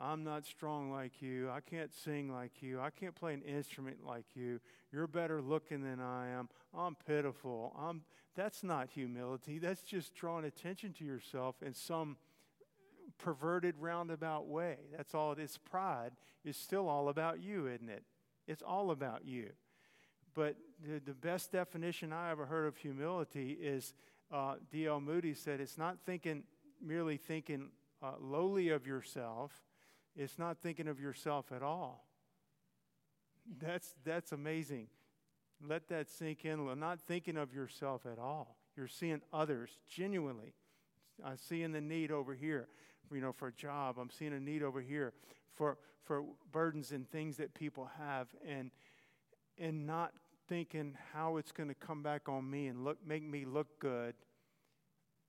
I'm 0.00 0.24
not 0.24 0.46
strong 0.46 0.90
like 0.90 1.20
you. 1.20 1.50
I 1.50 1.60
can't 1.60 1.92
sing 1.94 2.32
like 2.32 2.62
you. 2.62 2.80
I 2.80 2.90
can't 2.90 3.14
play 3.14 3.34
an 3.34 3.42
instrument 3.42 3.98
like 4.06 4.24
you. 4.34 4.60
You're 4.92 5.06
better 5.06 5.40
looking 5.40 5.82
than 5.82 6.00
I 6.00 6.28
am. 6.28 6.48
I'm 6.76 6.96
pitiful. 7.06 7.74
I'm 7.78 8.02
that's 8.34 8.62
not 8.62 8.88
humility. 8.88 9.58
That's 9.58 9.82
just 9.82 10.14
drawing 10.14 10.46
attention 10.46 10.94
to 10.94 11.04
yourself 11.04 11.56
in 11.62 11.74
some 11.74 12.16
perverted 13.18 13.74
roundabout 13.78 14.46
way. 14.46 14.76
That's 14.96 15.14
all 15.14 15.32
it 15.32 15.38
is. 15.38 15.58
Pride 15.58 16.12
is 16.44 16.56
still 16.56 16.88
all 16.88 17.08
about 17.10 17.42
you, 17.42 17.66
isn't 17.68 17.90
it? 17.90 18.04
It's 18.46 18.62
all 18.62 18.90
about 18.90 19.26
you. 19.26 19.50
But 20.34 20.56
the, 20.82 20.98
the 20.98 21.14
best 21.14 21.52
definition 21.52 22.12
I 22.12 22.30
ever 22.30 22.46
heard 22.46 22.66
of 22.66 22.78
humility 22.78 23.58
is 23.60 23.92
uh, 24.32 24.54
D.L. 24.70 25.00
Moody 25.00 25.34
said 25.34 25.60
it's 25.60 25.76
not 25.76 25.98
thinking 26.06 26.44
merely 26.80 27.18
thinking 27.18 27.68
uh, 28.02 28.14
lowly 28.18 28.70
of 28.70 28.86
yourself 28.86 29.52
it's 30.16 30.38
not 30.38 30.58
thinking 30.58 30.88
of 30.88 31.00
yourself 31.00 31.52
at 31.54 31.62
all. 31.62 32.06
That's, 33.60 33.94
that's 34.04 34.32
amazing. 34.32 34.88
Let 35.66 35.88
that 35.88 36.08
sink 36.08 36.44
in. 36.44 36.78
Not 36.78 37.00
thinking 37.00 37.36
of 37.36 37.52
yourself 37.52 38.02
at 38.10 38.18
all. 38.18 38.56
You're 38.76 38.88
seeing 38.88 39.20
others 39.32 39.70
genuinely. 39.88 40.54
I'm 41.24 41.36
seeing 41.36 41.72
the 41.72 41.80
need 41.80 42.10
over 42.10 42.34
here, 42.34 42.68
you 43.12 43.20
know, 43.20 43.32
for 43.32 43.48
a 43.48 43.52
job. 43.52 43.96
I'm 43.98 44.10
seeing 44.10 44.32
a 44.32 44.40
need 44.40 44.62
over 44.62 44.80
here 44.80 45.12
for, 45.54 45.78
for 46.04 46.24
burdens 46.50 46.92
and 46.92 47.08
things 47.10 47.36
that 47.36 47.54
people 47.54 47.90
have, 47.98 48.28
and, 48.48 48.70
and 49.58 49.86
not 49.86 50.12
thinking 50.48 50.96
how 51.12 51.36
it's 51.36 51.52
going 51.52 51.68
to 51.68 51.74
come 51.74 52.02
back 52.02 52.28
on 52.28 52.50
me 52.50 52.66
and 52.66 52.84
look, 52.84 52.98
make 53.06 53.22
me 53.22 53.44
look 53.44 53.78
good. 53.78 54.14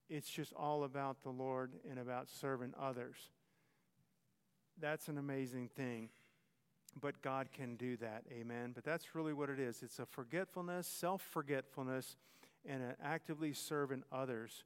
It's 0.10 0.30
just 0.30 0.54
all 0.54 0.84
about 0.84 1.22
the 1.24 1.30
Lord 1.30 1.74
and 1.89 2.00
about 2.00 2.30
serving 2.30 2.74
others. 2.80 3.17
That's 4.79 5.07
an 5.07 5.17
amazing 5.17 5.69
thing. 5.75 6.09
But 6.99 7.21
God 7.21 7.49
can 7.51 7.75
do 7.75 7.97
that. 7.97 8.23
Amen. 8.31 8.71
But 8.73 8.83
that's 8.83 9.15
really 9.15 9.33
what 9.33 9.49
it 9.49 9.59
is 9.59 9.81
it's 9.81 9.99
a 9.99 10.05
forgetfulness, 10.05 10.88
self 10.88 11.21
forgetfulness, 11.21 12.15
and 12.65 12.83
an 12.83 12.95
actively 13.03 13.53
serving 13.53 14.03
others. 14.12 14.63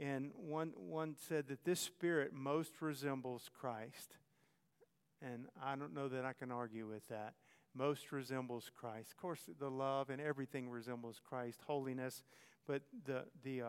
And 0.00 0.30
one, 0.36 0.72
one 0.76 1.16
said 1.28 1.48
that 1.48 1.64
this 1.64 1.80
spirit 1.80 2.32
most 2.32 2.80
resembles 2.80 3.50
Christ. 3.58 4.16
And 5.20 5.46
I 5.62 5.74
don't 5.74 5.94
know 5.94 6.08
that 6.08 6.24
I 6.24 6.32
can 6.32 6.52
argue 6.52 6.86
with 6.86 7.06
that. 7.08 7.34
Most 7.74 8.12
resembles 8.12 8.70
Christ. 8.74 9.10
Of 9.10 9.16
course, 9.16 9.40
the 9.58 9.70
love 9.70 10.10
and 10.10 10.20
everything 10.20 10.70
resembles 10.70 11.20
Christ, 11.28 11.60
holiness, 11.66 12.22
but 12.66 12.82
the, 13.04 13.24
the, 13.42 13.62
uh, 13.62 13.66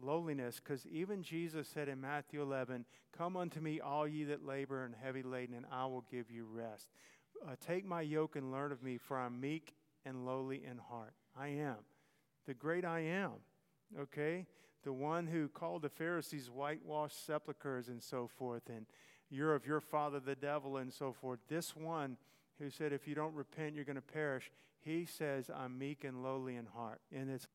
lowliness, 0.00 0.60
because 0.62 0.86
even 0.86 1.22
Jesus 1.22 1.68
said 1.68 1.88
in 1.88 2.00
Matthew 2.00 2.42
11, 2.42 2.84
Come 3.16 3.36
unto 3.36 3.60
me, 3.60 3.80
all 3.80 4.06
ye 4.06 4.24
that 4.24 4.44
labor 4.44 4.84
and 4.84 4.94
heavy 4.94 5.22
laden, 5.22 5.54
and 5.54 5.66
I 5.70 5.86
will 5.86 6.04
give 6.10 6.30
you 6.30 6.46
rest. 6.50 6.88
uh, 7.46 7.54
Take 7.64 7.84
my 7.84 8.02
yoke 8.02 8.36
and 8.36 8.52
learn 8.52 8.72
of 8.72 8.82
me, 8.82 8.98
for 8.98 9.18
I'm 9.18 9.40
meek 9.40 9.74
and 10.04 10.24
lowly 10.24 10.62
in 10.64 10.78
heart. 10.78 11.14
I 11.38 11.48
am. 11.48 11.76
The 12.46 12.54
great 12.54 12.84
I 12.84 13.00
am. 13.00 13.32
Okay? 13.98 14.46
The 14.82 14.92
one 14.92 15.26
who 15.26 15.48
called 15.48 15.82
the 15.82 15.88
Pharisees 15.88 16.50
whitewashed 16.50 17.26
sepulchres 17.26 17.88
and 17.88 18.02
so 18.02 18.28
forth, 18.28 18.68
and 18.68 18.86
you're 19.28 19.54
of 19.54 19.66
your 19.66 19.80
father 19.80 20.20
the 20.20 20.34
devil 20.34 20.78
and 20.78 20.92
so 20.92 21.12
forth. 21.12 21.38
This 21.48 21.76
one 21.76 22.16
who 22.58 22.70
said, 22.70 22.92
If 22.92 23.06
you 23.06 23.14
don't 23.14 23.34
repent, 23.34 23.74
you're 23.74 23.84
going 23.84 23.96
to 23.96 24.02
perish, 24.02 24.50
he 24.80 25.04
says, 25.04 25.50
I'm 25.54 25.78
meek 25.78 26.04
and 26.04 26.22
lowly 26.22 26.56
in 26.56 26.66
heart. 26.66 27.00
And 27.14 27.30
it's 27.30 27.46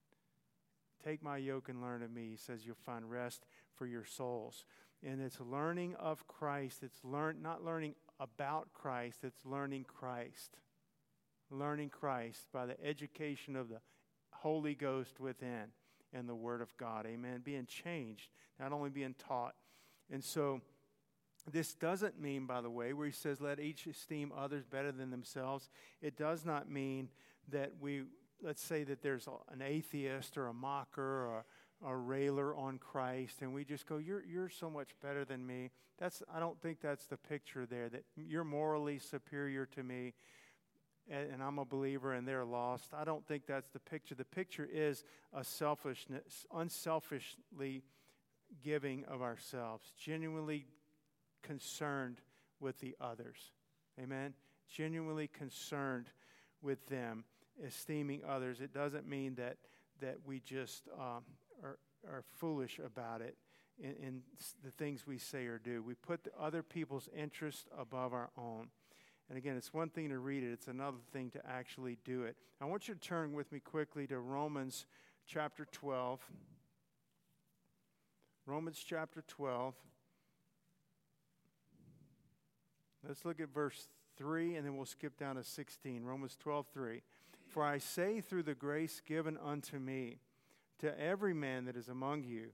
take 1.05 1.23
my 1.23 1.37
yoke 1.37 1.69
and 1.69 1.81
learn 1.81 2.03
of 2.03 2.11
me. 2.11 2.29
He 2.31 2.37
says, 2.37 2.65
You'll 2.65 2.75
find 2.85 3.09
rest 3.09 3.45
for 3.75 3.85
your 3.85 4.05
souls. 4.05 4.65
And 5.03 5.21
it's 5.21 5.39
learning 5.39 5.95
of 5.99 6.27
Christ. 6.27 6.81
It's 6.81 7.03
learn, 7.03 7.41
not 7.41 7.63
learning 7.63 7.95
about 8.19 8.73
Christ, 8.73 9.19
it's 9.23 9.45
learning 9.45 9.85
Christ. 9.85 10.57
Learning 11.51 11.89
Christ 11.89 12.47
by 12.51 12.65
the 12.65 12.83
education 12.83 13.55
of 13.55 13.69
the 13.69 13.81
Holy 14.31 14.73
Ghost 14.73 15.19
within 15.19 15.65
and 16.11 16.27
the 16.27 16.35
Word 16.35 16.61
of 16.61 16.75
God. 16.77 17.05
Amen. 17.05 17.41
Being 17.43 17.67
changed, 17.67 18.29
not 18.59 18.71
only 18.71 18.89
being 18.89 19.15
taught. 19.27 19.53
And 20.11 20.23
so, 20.23 20.61
this 21.51 21.75
doesn't 21.75 22.19
mean, 22.19 22.47
by 22.47 22.61
the 22.61 22.69
way, 22.69 22.93
where 22.93 23.05
he 23.05 23.11
says, 23.11 23.39
let 23.39 23.59
each 23.59 23.85
esteem 23.85 24.31
others 24.35 24.65
better 24.65 24.91
than 24.91 25.11
themselves. 25.11 25.69
It 26.01 26.17
does 26.17 26.43
not 26.43 26.69
mean 26.69 27.09
that 27.51 27.73
we, 27.79 28.03
let's 28.41 28.63
say 28.63 28.83
that 28.83 29.01
there's 29.01 29.27
an 29.51 29.61
atheist 29.61 30.37
or 30.37 30.47
a 30.47 30.53
mocker 30.53 31.01
or 31.01 31.45
a 31.85 31.95
railer 31.95 32.55
on 32.55 32.77
Christ, 32.77 33.41
and 33.41 33.53
we 33.53 33.65
just 33.65 33.85
go, 33.85 33.97
you're, 33.97 34.23
you're 34.23 34.49
so 34.49 34.69
much 34.69 34.89
better 35.01 35.25
than 35.25 35.45
me. 35.45 35.71
That's, 35.99 36.23
I 36.33 36.39
don't 36.39 36.59
think 36.61 36.81
that's 36.81 37.05
the 37.05 37.17
picture 37.17 37.65
there, 37.65 37.89
that 37.89 38.05
you're 38.15 38.43
morally 38.43 38.99
superior 38.99 39.65
to 39.67 39.83
me 39.83 40.13
and, 41.09 41.31
and 41.33 41.43
I'm 41.43 41.59
a 41.59 41.65
believer 41.65 42.13
and 42.13 42.27
they're 42.27 42.45
lost. 42.45 42.93
I 42.93 43.03
don't 43.03 43.25
think 43.25 43.45
that's 43.45 43.69
the 43.69 43.79
picture. 43.79 44.15
The 44.15 44.25
picture 44.25 44.67
is 44.71 45.03
a 45.33 45.43
selfishness, 45.43 46.45
unselfishly 46.53 47.83
giving 48.63 49.05
of 49.05 49.21
ourselves, 49.21 49.91
genuinely 49.97 50.65
concerned 51.43 52.21
with 52.59 52.79
the 52.79 52.95
others. 52.99 53.51
Amen? 54.01 54.33
Genuinely 54.73 55.27
concerned 55.27 56.07
with 56.61 56.87
them, 56.87 57.23
esteeming 57.63 58.21
others. 58.27 58.59
It 58.61 58.73
doesn't 58.73 59.07
mean 59.07 59.35
that, 59.35 59.57
that 60.01 60.17
we 60.25 60.39
just 60.39 60.87
um, 60.99 61.23
are, 61.63 61.77
are 62.07 62.23
foolish 62.37 62.79
about 62.83 63.21
it 63.21 63.37
in, 63.79 63.93
in 64.01 64.21
the 64.63 64.71
things 64.71 65.05
we 65.07 65.17
say 65.17 65.45
or 65.45 65.57
do. 65.57 65.83
We 65.83 65.95
put 65.95 66.27
other 66.39 66.63
people's 66.63 67.09
interests 67.15 67.65
above 67.77 68.13
our 68.13 68.29
own. 68.37 68.69
And 69.29 69.37
again, 69.37 69.57
it's 69.57 69.73
one 69.73 69.89
thing 69.89 70.09
to 70.09 70.19
read 70.19 70.43
it, 70.43 70.51
it's 70.51 70.67
another 70.67 70.97
thing 71.11 71.31
to 71.31 71.41
actually 71.47 71.97
do 72.05 72.23
it. 72.23 72.35
I 72.61 72.65
want 72.65 72.87
you 72.87 72.93
to 72.93 72.99
turn 72.99 73.33
with 73.33 73.51
me 73.51 73.59
quickly 73.59 74.05
to 74.07 74.19
Romans 74.19 74.85
chapter 75.25 75.65
12. 75.71 76.19
Romans 78.45 78.83
chapter 78.87 79.23
12. 79.27 79.73
Let's 83.07 83.25
look 83.25 83.39
at 83.39 83.49
verse 83.49 83.87
3 84.17 84.55
and 84.55 84.65
then 84.65 84.77
we'll 84.77 84.85
skip 84.85 85.17
down 85.17 85.35
to 85.35 85.43
16. 85.43 86.03
Romans 86.03 86.37
12, 86.39 86.67
3. 86.73 87.01
For 87.55 87.63
I 87.63 87.77
say 87.77 88.19
through 88.19 88.43
the 88.43 88.53
grace 88.53 89.01
given 89.05 89.37
unto 89.37 89.79
me, 89.79 90.17
to 90.79 90.99
every 90.99 91.33
man 91.33 91.63
that 91.63 91.77
is 91.77 91.87
among 91.87 92.25
you, 92.25 92.47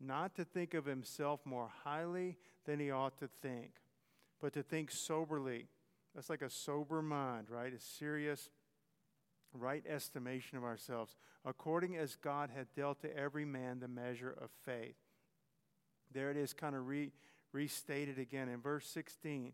not 0.00 0.34
to 0.36 0.46
think 0.46 0.72
of 0.72 0.86
himself 0.86 1.40
more 1.44 1.70
highly 1.84 2.38
than 2.64 2.80
he 2.80 2.90
ought 2.90 3.18
to 3.18 3.28
think, 3.42 3.72
but 4.40 4.54
to 4.54 4.62
think 4.62 4.90
soberly. 4.90 5.66
That's 6.14 6.30
like 6.30 6.40
a 6.40 6.48
sober 6.48 7.02
mind, 7.02 7.50
right? 7.50 7.70
A 7.70 7.78
serious, 7.78 8.48
right 9.52 9.84
estimation 9.86 10.56
of 10.56 10.64
ourselves, 10.64 11.16
according 11.44 11.98
as 11.98 12.16
God 12.16 12.48
hath 12.56 12.74
dealt 12.74 13.02
to 13.02 13.14
every 13.14 13.44
man 13.44 13.80
the 13.80 13.88
measure 13.88 14.34
of 14.40 14.48
faith. 14.64 14.96
There 16.14 16.30
it 16.30 16.38
is, 16.38 16.54
kind 16.54 16.74
of 16.74 16.86
re, 16.88 17.12
restated 17.52 18.18
again 18.18 18.48
in 18.48 18.62
verse 18.62 18.86
16. 18.86 19.52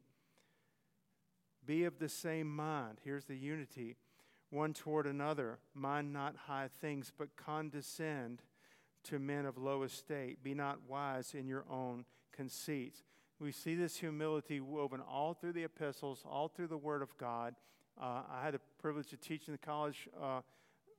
Be 1.66 1.86
of 1.86 1.98
the 1.98 2.08
same 2.08 2.54
mind. 2.54 2.98
Here's 3.02 3.24
the 3.24 3.36
unity 3.36 3.96
one 4.52 4.74
toward 4.74 5.06
another. 5.06 5.58
Mind 5.74 6.12
not 6.12 6.36
high 6.46 6.68
things, 6.80 7.10
but 7.16 7.36
condescend 7.36 8.42
to 9.04 9.18
men 9.18 9.46
of 9.46 9.56
low 9.56 9.82
estate. 9.82 10.44
Be 10.44 10.54
not 10.54 10.78
wise 10.86 11.34
in 11.34 11.46
your 11.46 11.64
own 11.70 12.04
conceits. 12.36 13.02
We 13.40 13.50
see 13.50 13.74
this 13.74 13.96
humility 13.96 14.60
woven 14.60 15.00
all 15.00 15.34
through 15.34 15.54
the 15.54 15.64
epistles, 15.64 16.22
all 16.28 16.48
through 16.48 16.68
the 16.68 16.76
Word 16.76 17.02
of 17.02 17.16
God. 17.16 17.54
Uh, 18.00 18.22
I 18.30 18.44
had 18.44 18.54
the 18.54 18.60
privilege 18.80 19.12
of 19.12 19.20
teaching 19.20 19.52
the 19.52 19.58
college 19.58 20.08
uh, 20.22 20.42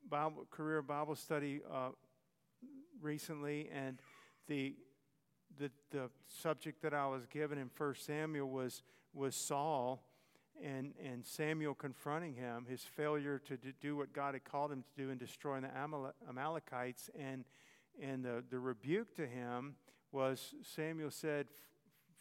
Bible, 0.10 0.48
career 0.50 0.82
Bible 0.82 1.16
study 1.16 1.62
uh, 1.72 1.90
recently, 3.02 3.70
and 3.74 4.00
the, 4.48 4.76
the, 5.60 5.72
the 5.92 6.10
subject 6.28 6.82
that 6.82 6.94
I 6.94 7.08
was 7.08 7.26
given 7.28 7.58
in 7.58 7.70
1 7.78 7.96
Samuel 8.00 8.50
was, 8.50 8.82
was 9.14 9.36
Saul 9.36 10.04
and, 10.62 10.94
and 11.04 11.26
Samuel 11.26 11.74
confronting 11.74 12.36
him, 12.36 12.66
his 12.70 12.84
failure 12.84 13.40
to 13.48 13.58
do 13.82 13.96
what 13.96 14.14
God 14.14 14.34
had 14.34 14.44
called 14.44 14.72
him 14.72 14.84
to 14.84 15.04
do 15.04 15.10
in 15.10 15.18
destroying 15.18 15.64
the 15.64 15.72
Amalekites. 16.30 17.10
And, 17.18 17.46
and 18.02 18.24
the, 18.24 18.44
the 18.50 18.60
rebuke 18.60 19.16
to 19.16 19.28
him 19.28 19.76
was 20.12 20.54
Samuel 20.62 21.12
said, 21.12 21.48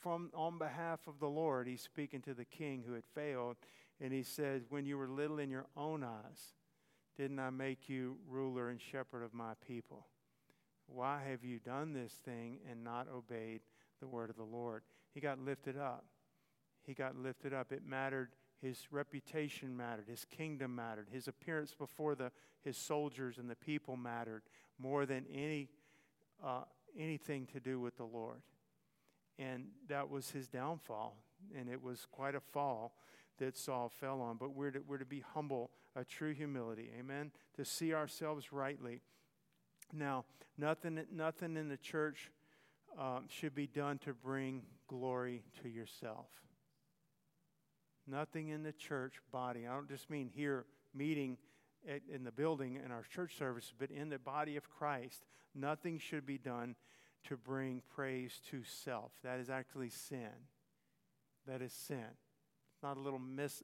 from 0.02 0.30
on 0.34 0.58
behalf 0.58 1.06
of 1.06 1.20
the 1.20 1.28
Lord, 1.28 1.68
he's 1.68 1.82
speaking 1.82 2.22
to 2.22 2.34
the 2.34 2.44
king 2.44 2.82
who 2.86 2.94
had 2.94 3.04
failed, 3.14 3.56
and 4.00 4.12
he 4.12 4.24
says, 4.24 4.62
When 4.68 4.84
you 4.84 4.98
were 4.98 5.08
little 5.08 5.38
in 5.38 5.48
your 5.48 5.66
own 5.76 6.02
eyes, 6.02 6.54
didn't 7.16 7.38
I 7.38 7.50
make 7.50 7.88
you 7.88 8.16
ruler 8.28 8.70
and 8.70 8.80
shepherd 8.80 9.22
of 9.22 9.32
my 9.32 9.52
people? 9.66 10.06
Why 10.86 11.22
have 11.30 11.44
you 11.44 11.60
done 11.60 11.92
this 11.92 12.12
thing 12.24 12.58
and 12.68 12.82
not 12.82 13.06
obeyed 13.14 13.60
the 14.00 14.08
word 14.08 14.28
of 14.28 14.36
the 14.36 14.42
Lord? 14.42 14.82
He 15.14 15.20
got 15.20 15.38
lifted 15.38 15.76
up 15.76 16.04
he 16.86 16.94
got 16.94 17.16
lifted 17.16 17.52
up. 17.52 17.72
It 17.72 17.82
mattered. 17.86 18.30
His 18.60 18.86
reputation 18.90 19.76
mattered. 19.76 20.06
His 20.08 20.24
kingdom 20.24 20.74
mattered. 20.74 21.08
His 21.10 21.28
appearance 21.28 21.74
before 21.74 22.14
the, 22.14 22.30
his 22.62 22.76
soldiers 22.76 23.38
and 23.38 23.50
the 23.50 23.56
people 23.56 23.96
mattered 23.96 24.42
more 24.78 25.06
than 25.06 25.24
any, 25.32 25.68
uh, 26.44 26.62
anything 26.98 27.46
to 27.52 27.60
do 27.60 27.80
with 27.80 27.96
the 27.96 28.04
Lord. 28.04 28.42
And 29.38 29.66
that 29.88 30.10
was 30.10 30.30
his 30.30 30.48
downfall. 30.48 31.16
And 31.56 31.68
it 31.68 31.82
was 31.82 32.06
quite 32.10 32.34
a 32.34 32.40
fall 32.40 32.94
that 33.38 33.56
Saul 33.56 33.88
fell 33.88 34.20
on. 34.20 34.36
But 34.36 34.54
we're 34.54 34.70
to, 34.70 34.80
we're 34.86 34.98
to 34.98 35.04
be 35.04 35.24
humble, 35.34 35.70
a 35.96 36.04
true 36.04 36.32
humility. 36.32 36.90
Amen? 36.98 37.32
To 37.56 37.64
see 37.64 37.94
ourselves 37.94 38.52
rightly. 38.52 39.00
Now, 39.92 40.24
nothing, 40.56 41.00
nothing 41.12 41.56
in 41.56 41.68
the 41.68 41.76
church 41.76 42.30
um, 42.98 43.24
should 43.28 43.54
be 43.54 43.66
done 43.66 43.98
to 43.98 44.12
bring 44.12 44.62
glory 44.86 45.42
to 45.62 45.68
yourself. 45.68 46.26
Nothing 48.06 48.48
in 48.48 48.62
the 48.62 48.72
church 48.72 49.14
body. 49.30 49.66
I 49.66 49.74
don't 49.74 49.88
just 49.88 50.10
mean 50.10 50.30
here 50.34 50.64
meeting 50.94 51.38
at, 51.88 52.02
in 52.12 52.24
the 52.24 52.32
building 52.32 52.78
in 52.84 52.90
our 52.90 53.02
church 53.02 53.36
service, 53.36 53.72
but 53.78 53.90
in 53.90 54.08
the 54.08 54.18
body 54.18 54.56
of 54.56 54.68
Christ. 54.68 55.24
Nothing 55.54 55.98
should 55.98 56.26
be 56.26 56.38
done 56.38 56.74
to 57.28 57.36
bring 57.36 57.82
praise 57.94 58.40
to 58.50 58.62
self. 58.64 59.12
That 59.22 59.38
is 59.38 59.50
actually 59.50 59.90
sin. 59.90 60.30
That 61.46 61.62
is 61.62 61.72
sin. 61.72 62.06
It's 62.74 62.82
not 62.82 62.96
a 62.96 63.00
little 63.00 63.18
mess, 63.18 63.62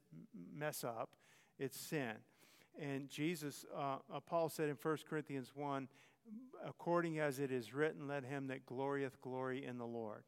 mess 0.55 0.85
up, 0.85 1.11
it's 1.59 1.79
sin. 1.79 2.13
And 2.81 3.09
Jesus, 3.09 3.65
uh, 3.77 3.97
uh, 4.13 4.21
Paul 4.21 4.49
said 4.49 4.69
in 4.69 4.77
1 4.81 4.99
Corinthians 5.09 5.51
1 5.55 5.89
according 6.67 7.19
as 7.19 7.39
it 7.39 7.51
is 7.51 7.73
written, 7.75 8.07
let 8.07 8.25
him 8.25 8.49
that 8.49 8.67
glorieth 8.67 9.21
glory 9.21 9.65
in 9.65 9.79
the 9.79 9.87
Lord. 9.87 10.25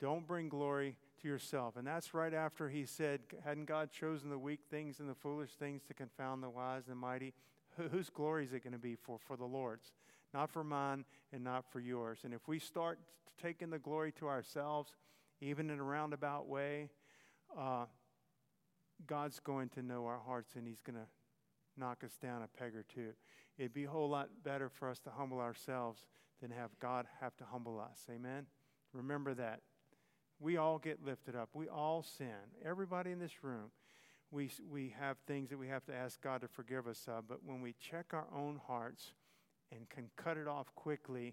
Don't 0.00 0.26
bring 0.26 0.48
glory 0.48 0.96
to 1.24 1.28
yourself. 1.28 1.76
And 1.76 1.86
that's 1.86 2.14
right 2.14 2.32
after 2.32 2.68
he 2.68 2.84
said, 2.84 3.20
Hadn't 3.44 3.64
God 3.64 3.90
chosen 3.90 4.30
the 4.30 4.38
weak 4.38 4.60
things 4.70 5.00
and 5.00 5.08
the 5.08 5.14
foolish 5.14 5.50
things 5.52 5.82
to 5.88 5.94
confound 5.94 6.42
the 6.42 6.50
wise 6.50 6.82
and 6.86 6.92
the 6.92 7.00
mighty? 7.00 7.34
Wh- 7.76 7.90
whose 7.90 8.10
glory 8.10 8.44
is 8.44 8.52
it 8.52 8.62
going 8.62 8.74
to 8.74 8.78
be 8.78 8.94
for? 8.94 9.18
For 9.18 9.36
the 9.36 9.46
Lord's, 9.46 9.92
not 10.32 10.50
for 10.50 10.62
mine 10.62 11.04
and 11.32 11.42
not 11.42 11.64
for 11.70 11.80
yours. 11.80 12.20
And 12.24 12.34
if 12.34 12.46
we 12.46 12.58
start 12.58 12.98
taking 13.42 13.70
the 13.70 13.78
glory 13.78 14.12
to 14.12 14.28
ourselves, 14.28 14.92
even 15.40 15.70
in 15.70 15.80
a 15.80 15.82
roundabout 15.82 16.46
way, 16.46 16.90
uh, 17.58 17.86
God's 19.06 19.40
going 19.40 19.70
to 19.70 19.82
know 19.82 20.06
our 20.06 20.20
hearts 20.24 20.52
and 20.56 20.66
he's 20.66 20.82
going 20.82 20.96
to 20.96 21.06
knock 21.76 22.04
us 22.04 22.16
down 22.22 22.42
a 22.42 22.58
peg 22.58 22.76
or 22.76 22.84
two. 22.94 23.10
It'd 23.56 23.72
be 23.72 23.84
a 23.84 23.90
whole 23.90 24.10
lot 24.10 24.28
better 24.44 24.68
for 24.68 24.90
us 24.90 25.00
to 25.00 25.10
humble 25.10 25.40
ourselves 25.40 26.06
than 26.42 26.50
have 26.50 26.70
God 26.80 27.06
have 27.20 27.34
to 27.38 27.44
humble 27.44 27.80
us. 27.80 27.98
Amen? 28.10 28.46
Remember 28.92 29.32
that. 29.34 29.60
We 30.44 30.58
all 30.58 30.76
get 30.76 31.02
lifted 31.02 31.34
up. 31.34 31.48
We 31.54 31.68
all 31.68 32.02
sin. 32.02 32.28
Everybody 32.62 33.12
in 33.12 33.18
this 33.18 33.42
room, 33.42 33.70
we, 34.30 34.50
we 34.70 34.94
have 35.00 35.16
things 35.26 35.48
that 35.48 35.58
we 35.58 35.68
have 35.68 35.86
to 35.86 35.94
ask 35.94 36.20
God 36.20 36.42
to 36.42 36.48
forgive 36.48 36.86
us 36.86 37.06
of. 37.08 37.26
But 37.26 37.38
when 37.46 37.62
we 37.62 37.74
check 37.80 38.12
our 38.12 38.26
own 38.36 38.60
hearts 38.68 39.14
and 39.72 39.88
can 39.88 40.10
cut 40.16 40.36
it 40.36 40.46
off 40.46 40.66
quickly 40.74 41.32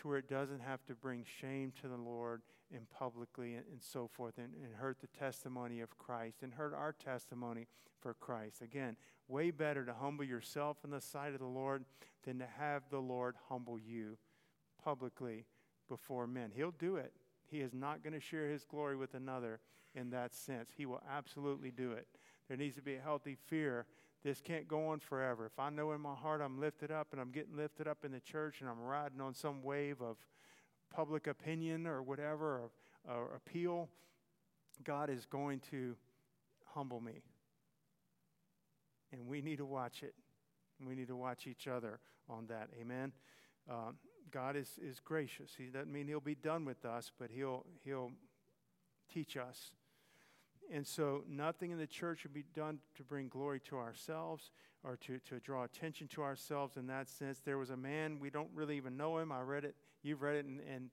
to 0.00 0.06
where 0.06 0.18
it 0.18 0.28
doesn't 0.28 0.60
have 0.60 0.86
to 0.86 0.94
bring 0.94 1.24
shame 1.40 1.72
to 1.82 1.88
the 1.88 1.96
Lord 1.96 2.42
and 2.72 2.88
publicly 2.90 3.56
and, 3.56 3.64
and 3.72 3.82
so 3.82 4.08
forth 4.12 4.34
and, 4.38 4.52
and 4.64 4.72
hurt 4.72 4.98
the 5.00 5.18
testimony 5.18 5.80
of 5.80 5.98
Christ 5.98 6.44
and 6.44 6.54
hurt 6.54 6.72
our 6.72 6.92
testimony 6.92 7.66
for 8.00 8.14
Christ. 8.14 8.62
Again, 8.62 8.94
way 9.26 9.50
better 9.50 9.84
to 9.84 9.94
humble 9.94 10.24
yourself 10.24 10.76
in 10.84 10.90
the 10.90 11.00
sight 11.00 11.32
of 11.32 11.40
the 11.40 11.46
Lord 11.46 11.84
than 12.24 12.38
to 12.38 12.46
have 12.56 12.84
the 12.88 13.00
Lord 13.00 13.34
humble 13.48 13.80
you 13.80 14.16
publicly 14.80 15.44
before 15.88 16.28
men. 16.28 16.52
He'll 16.54 16.70
do 16.70 16.94
it. 16.94 17.12
He 17.50 17.60
is 17.60 17.72
not 17.72 18.02
going 18.02 18.12
to 18.12 18.20
share 18.20 18.48
his 18.48 18.64
glory 18.64 18.96
with 18.96 19.14
another 19.14 19.60
in 19.94 20.10
that 20.10 20.34
sense. 20.34 20.70
He 20.76 20.86
will 20.86 21.02
absolutely 21.10 21.70
do 21.70 21.92
it. 21.92 22.06
There 22.48 22.56
needs 22.56 22.76
to 22.76 22.82
be 22.82 22.96
a 22.96 23.00
healthy 23.00 23.36
fear. 23.46 23.86
This 24.22 24.40
can't 24.40 24.66
go 24.68 24.88
on 24.88 25.00
forever. 25.00 25.46
If 25.46 25.58
I 25.58 25.70
know 25.70 25.92
in 25.92 26.00
my 26.00 26.14
heart 26.14 26.40
I'm 26.40 26.60
lifted 26.60 26.90
up 26.90 27.08
and 27.12 27.20
I'm 27.20 27.30
getting 27.30 27.56
lifted 27.56 27.86
up 27.86 28.04
in 28.04 28.12
the 28.12 28.20
church 28.20 28.60
and 28.60 28.68
I'm 28.68 28.80
riding 28.80 29.20
on 29.20 29.34
some 29.34 29.62
wave 29.62 30.00
of 30.00 30.16
public 30.94 31.26
opinion 31.26 31.86
or 31.86 32.02
whatever, 32.02 32.62
or, 33.06 33.14
or 33.14 33.36
appeal, 33.36 33.88
God 34.84 35.10
is 35.10 35.26
going 35.26 35.60
to 35.70 35.96
humble 36.74 37.00
me. 37.00 37.22
And 39.12 39.26
we 39.26 39.40
need 39.40 39.56
to 39.56 39.66
watch 39.66 40.02
it. 40.02 40.14
We 40.86 40.94
need 40.94 41.08
to 41.08 41.16
watch 41.16 41.46
each 41.46 41.66
other 41.66 42.00
on 42.28 42.46
that. 42.48 42.68
Amen. 42.80 43.12
Um, 43.70 43.96
God 44.30 44.56
is, 44.56 44.78
is 44.82 45.00
gracious. 45.00 45.52
He 45.56 45.66
doesn't 45.66 45.92
mean 45.92 46.08
he'll 46.08 46.20
be 46.20 46.34
done 46.34 46.64
with 46.64 46.84
us, 46.84 47.10
but 47.18 47.30
he'll, 47.30 47.64
he'll 47.84 48.12
teach 49.12 49.36
us. 49.36 49.72
And 50.72 50.86
so, 50.86 51.24
nothing 51.28 51.70
in 51.70 51.78
the 51.78 51.86
church 51.86 52.20
should 52.20 52.34
be 52.34 52.44
done 52.54 52.78
to 52.96 53.02
bring 53.02 53.28
glory 53.28 53.60
to 53.68 53.78
ourselves 53.78 54.50
or 54.84 54.96
to, 54.96 55.18
to 55.20 55.40
draw 55.40 55.64
attention 55.64 56.08
to 56.08 56.22
ourselves 56.22 56.76
in 56.76 56.86
that 56.88 57.08
sense. 57.08 57.40
There 57.44 57.58
was 57.58 57.70
a 57.70 57.76
man, 57.76 58.18
we 58.20 58.30
don't 58.30 58.50
really 58.54 58.76
even 58.76 58.96
know 58.96 59.18
him. 59.18 59.32
I 59.32 59.40
read 59.40 59.64
it, 59.64 59.74
you've 60.02 60.20
read 60.20 60.36
it 60.36 60.46
in, 60.46 60.60
in 60.60 60.90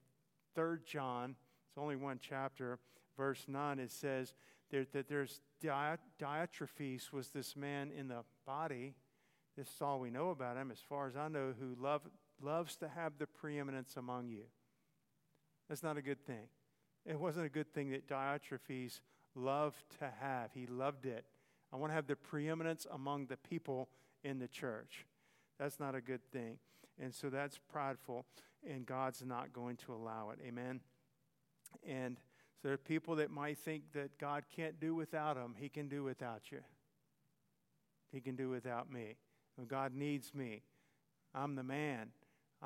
3 0.54 0.78
John. 0.86 1.36
It's 1.68 1.78
only 1.78 1.96
one 1.96 2.18
chapter. 2.20 2.78
Verse 3.16 3.44
9, 3.48 3.78
it 3.78 3.90
says 3.90 4.34
there, 4.70 4.86
that 4.92 5.08
there's 5.08 5.40
Diotrephes 5.62 7.12
was 7.12 7.28
this 7.28 7.56
man 7.56 7.92
in 7.96 8.08
the 8.08 8.24
body. 8.46 8.94
This 9.56 9.68
is 9.68 9.80
all 9.80 10.00
we 10.00 10.10
know 10.10 10.30
about 10.30 10.56
him, 10.56 10.70
as 10.70 10.80
far 10.80 11.06
as 11.06 11.16
I 11.16 11.28
know, 11.28 11.54
who 11.58 11.82
loved 11.82 12.08
loves 12.42 12.76
to 12.76 12.88
have 12.88 13.18
the 13.18 13.26
preeminence 13.26 13.96
among 13.96 14.28
you. 14.28 14.44
That's 15.68 15.82
not 15.82 15.96
a 15.96 16.02
good 16.02 16.24
thing. 16.24 16.48
It 17.04 17.18
wasn't 17.18 17.46
a 17.46 17.50
good 17.50 17.72
thing 17.72 17.90
that 17.90 18.08
Diotrephes 18.08 19.00
loved 19.34 19.84
to 19.98 20.10
have. 20.20 20.50
He 20.52 20.66
loved 20.66 21.06
it. 21.06 21.24
I 21.72 21.76
want 21.76 21.90
to 21.90 21.94
have 21.94 22.06
the 22.06 22.16
preeminence 22.16 22.86
among 22.92 23.26
the 23.26 23.36
people 23.36 23.88
in 24.22 24.38
the 24.38 24.48
church. 24.48 25.06
That's 25.58 25.80
not 25.80 25.94
a 25.94 26.00
good 26.00 26.24
thing. 26.32 26.58
And 27.00 27.14
so 27.14 27.28
that's 27.28 27.58
prideful, 27.70 28.24
and 28.68 28.86
God's 28.86 29.22
not 29.24 29.52
going 29.52 29.76
to 29.78 29.92
allow 29.92 30.30
it. 30.30 30.38
Amen. 30.46 30.80
And 31.86 32.16
so 32.54 32.68
there 32.68 32.72
are 32.72 32.78
people 32.78 33.16
that 33.16 33.30
might 33.30 33.58
think 33.58 33.92
that 33.92 34.18
God 34.18 34.44
can't 34.54 34.80
do 34.80 34.94
without 34.94 35.36
them. 35.36 35.54
He 35.58 35.68
can 35.68 35.88
do 35.88 36.02
without 36.04 36.50
you. 36.50 36.60
He 38.12 38.20
can 38.20 38.36
do 38.36 38.48
without 38.48 38.90
me. 38.90 39.16
God 39.68 39.94
needs 39.94 40.34
me. 40.34 40.62
I'm 41.34 41.54
the 41.54 41.62
man. 41.62 42.08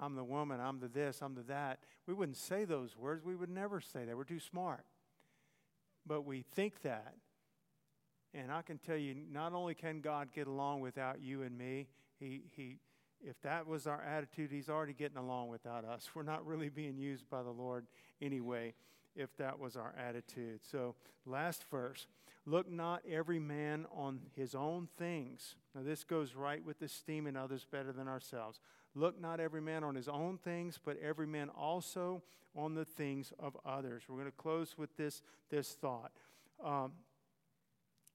I'm 0.00 0.14
the 0.14 0.24
woman, 0.24 0.60
I'm 0.60 0.80
the 0.80 0.88
this, 0.88 1.20
I'm 1.20 1.34
the 1.34 1.42
that. 1.42 1.80
We 2.06 2.14
wouldn't 2.14 2.38
say 2.38 2.64
those 2.64 2.96
words. 2.96 3.22
We 3.22 3.36
would 3.36 3.50
never 3.50 3.80
say 3.80 4.04
that. 4.06 4.16
We're 4.16 4.24
too 4.24 4.40
smart. 4.40 4.84
But 6.06 6.24
we 6.24 6.42
think 6.54 6.80
that. 6.82 7.14
And 8.32 8.50
I 8.50 8.62
can 8.62 8.78
tell 8.78 8.96
you, 8.96 9.14
not 9.30 9.52
only 9.52 9.74
can 9.74 10.00
God 10.00 10.28
get 10.32 10.46
along 10.46 10.80
without 10.80 11.20
you 11.20 11.42
and 11.42 11.56
me, 11.56 11.88
he, 12.18 12.42
he, 12.56 12.78
if 13.22 13.40
that 13.42 13.66
was 13.66 13.86
our 13.86 14.02
attitude, 14.02 14.50
He's 14.50 14.68
already 14.68 14.94
getting 14.94 15.18
along 15.18 15.48
without 15.48 15.84
us. 15.84 16.08
We're 16.14 16.22
not 16.22 16.46
really 16.46 16.68
being 16.68 16.96
used 16.96 17.28
by 17.28 17.42
the 17.42 17.50
Lord 17.50 17.86
anyway, 18.22 18.74
if 19.14 19.36
that 19.36 19.58
was 19.58 19.76
our 19.76 19.94
attitude. 19.98 20.60
So, 20.62 20.94
last 21.26 21.64
verse 21.70 22.06
Look 22.46 22.70
not 22.70 23.02
every 23.10 23.38
man 23.38 23.86
on 23.94 24.20
his 24.34 24.54
own 24.54 24.88
things. 24.98 25.56
Now, 25.74 25.82
this 25.84 26.04
goes 26.04 26.34
right 26.34 26.64
with 26.64 26.82
esteeming 26.82 27.36
others 27.36 27.66
better 27.70 27.92
than 27.92 28.08
ourselves. 28.08 28.60
Look 28.94 29.20
not 29.20 29.40
every 29.40 29.60
man 29.60 29.84
on 29.84 29.94
his 29.94 30.08
own 30.08 30.38
things, 30.38 30.78
but 30.82 30.98
every 31.00 31.26
man 31.26 31.48
also 31.50 32.22
on 32.56 32.74
the 32.74 32.84
things 32.84 33.32
of 33.38 33.56
others. 33.64 34.04
We're 34.08 34.16
going 34.16 34.26
to 34.26 34.32
close 34.32 34.76
with 34.76 34.96
this, 34.96 35.22
this 35.50 35.72
thought. 35.72 36.12
Um, 36.64 36.92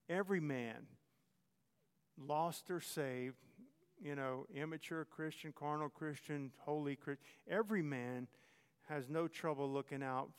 every 0.10 0.42
man, 0.42 0.88
lost 2.18 2.70
or 2.70 2.82
saved, 2.82 3.38
you 4.02 4.16
know, 4.16 4.46
immature 4.54 5.06
Christian, 5.06 5.54
carnal 5.58 5.90
Christian, 5.90 6.52
holy 6.58 6.96
Christian, 6.96 7.26
every 7.50 7.82
man 7.82 8.28
has 8.90 9.10
no 9.10 9.28
trouble 9.28 9.72
looking 9.72 10.04
out 10.04 10.30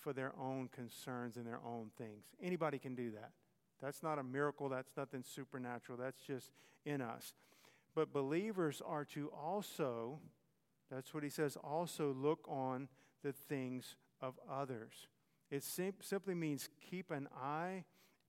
for 0.00 0.12
their 0.12 0.32
own 0.40 0.68
concerns 0.68 1.36
and 1.36 1.46
their 1.46 1.60
own 1.64 1.90
things. 1.96 2.24
Anybody 2.42 2.78
can 2.78 2.94
do 2.94 3.10
that. 3.12 3.30
That's 3.80 4.02
not 4.02 4.18
a 4.18 4.22
miracle, 4.22 4.68
that's 4.68 4.96
nothing 4.96 5.22
supernatural, 5.22 5.98
that's 5.98 6.20
just 6.26 6.52
in 6.84 7.00
us. 7.00 7.32
But 7.94 8.12
believers 8.12 8.82
are 8.84 9.04
to 9.06 9.28
also, 9.28 10.18
that's 10.90 11.14
what 11.14 11.22
he 11.22 11.30
says, 11.30 11.56
also 11.56 12.12
look 12.12 12.44
on 12.48 12.88
the 13.22 13.32
things 13.32 13.96
of 14.20 14.34
others. 14.50 15.06
It 15.50 15.62
sim- 15.62 15.94
simply 16.00 16.34
means 16.34 16.68
keep 16.90 17.10
an 17.10 17.28
eye 17.36 17.84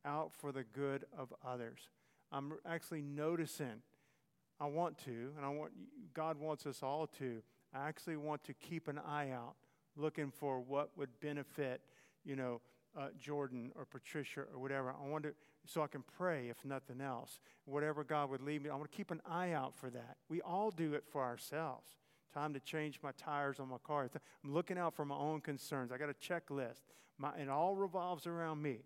out 0.05 0.31
for 0.33 0.51
the 0.51 0.63
good 0.63 1.05
of 1.17 1.33
others. 1.45 1.89
I'm 2.31 2.53
actually 2.65 3.01
noticing, 3.01 3.81
I 4.59 4.67
want 4.67 4.97
to, 5.05 5.31
and 5.35 5.45
I 5.45 5.49
want 5.49 5.71
God 6.13 6.39
wants 6.39 6.65
us 6.65 6.83
all 6.83 7.07
to. 7.19 7.41
I 7.73 7.87
actually 7.87 8.17
want 8.17 8.43
to 8.45 8.53
keep 8.53 8.87
an 8.87 8.99
eye 8.99 9.31
out, 9.31 9.55
looking 9.99 10.31
for 10.31 10.59
what 10.59 10.91
would 10.97 11.09
benefit, 11.19 11.81
you 12.23 12.35
know, 12.35 12.61
uh, 12.97 13.07
Jordan 13.19 13.71
or 13.75 13.85
Patricia 13.85 14.41
or 14.53 14.59
whatever. 14.59 14.91
I 14.91 15.07
want 15.07 15.23
to, 15.23 15.33
so 15.65 15.81
I 15.81 15.87
can 15.87 16.03
pray 16.17 16.49
if 16.49 16.63
nothing 16.65 17.01
else. 17.01 17.39
Whatever 17.65 18.03
God 18.03 18.29
would 18.29 18.41
lead 18.41 18.63
me, 18.63 18.69
I 18.69 18.75
want 18.75 18.91
to 18.91 18.95
keep 18.95 19.11
an 19.11 19.21
eye 19.29 19.51
out 19.51 19.75
for 19.75 19.89
that. 19.89 20.17
We 20.27 20.41
all 20.41 20.71
do 20.71 20.93
it 20.93 21.03
for 21.11 21.21
ourselves. 21.21 21.91
Time 22.33 22.53
to 22.53 22.59
change 22.59 22.99
my 23.01 23.11
tires 23.13 23.59
on 23.59 23.69
my 23.69 23.77
car. 23.83 24.09
I'm 24.43 24.53
looking 24.53 24.77
out 24.77 24.93
for 24.95 25.05
my 25.05 25.15
own 25.15 25.41
concerns. 25.41 25.91
I 25.91 25.97
got 25.97 26.09
a 26.09 26.13
checklist. 26.13 26.81
My, 27.17 27.35
it 27.37 27.49
all 27.49 27.75
revolves 27.75 28.27
around 28.27 28.61
me, 28.61 28.79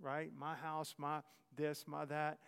right? 0.00 0.30
My 0.38 0.54
house, 0.54 0.94
my 0.96 1.20
this, 1.56 1.84
my 1.86 2.04
that, 2.06 2.38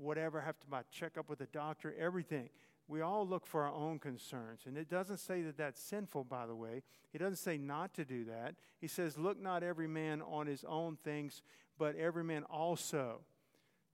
whatever. 0.00 0.40
I 0.40 0.44
have 0.44 0.58
to 0.60 0.66
my 0.70 0.82
check 0.90 1.18
up 1.18 1.28
with 1.28 1.40
the 1.40 1.46
doctor, 1.46 1.94
everything. 1.98 2.48
We 2.88 3.00
all 3.00 3.26
look 3.26 3.46
for 3.46 3.62
our 3.62 3.72
own 3.72 3.98
concerns. 3.98 4.62
And 4.66 4.76
it 4.76 4.88
doesn't 4.88 5.18
say 5.18 5.42
that 5.42 5.56
that's 5.56 5.80
sinful, 5.80 6.24
by 6.24 6.46
the 6.46 6.54
way. 6.54 6.82
He 7.10 7.18
doesn't 7.18 7.36
say 7.36 7.56
not 7.56 7.94
to 7.94 8.04
do 8.04 8.24
that. 8.24 8.54
He 8.80 8.88
says, 8.88 9.16
Look 9.16 9.40
not 9.40 9.62
every 9.62 9.88
man 9.88 10.22
on 10.22 10.46
his 10.46 10.64
own 10.64 10.98
things, 11.02 11.42
but 11.78 11.96
every 11.96 12.24
man 12.24 12.44
also. 12.44 13.20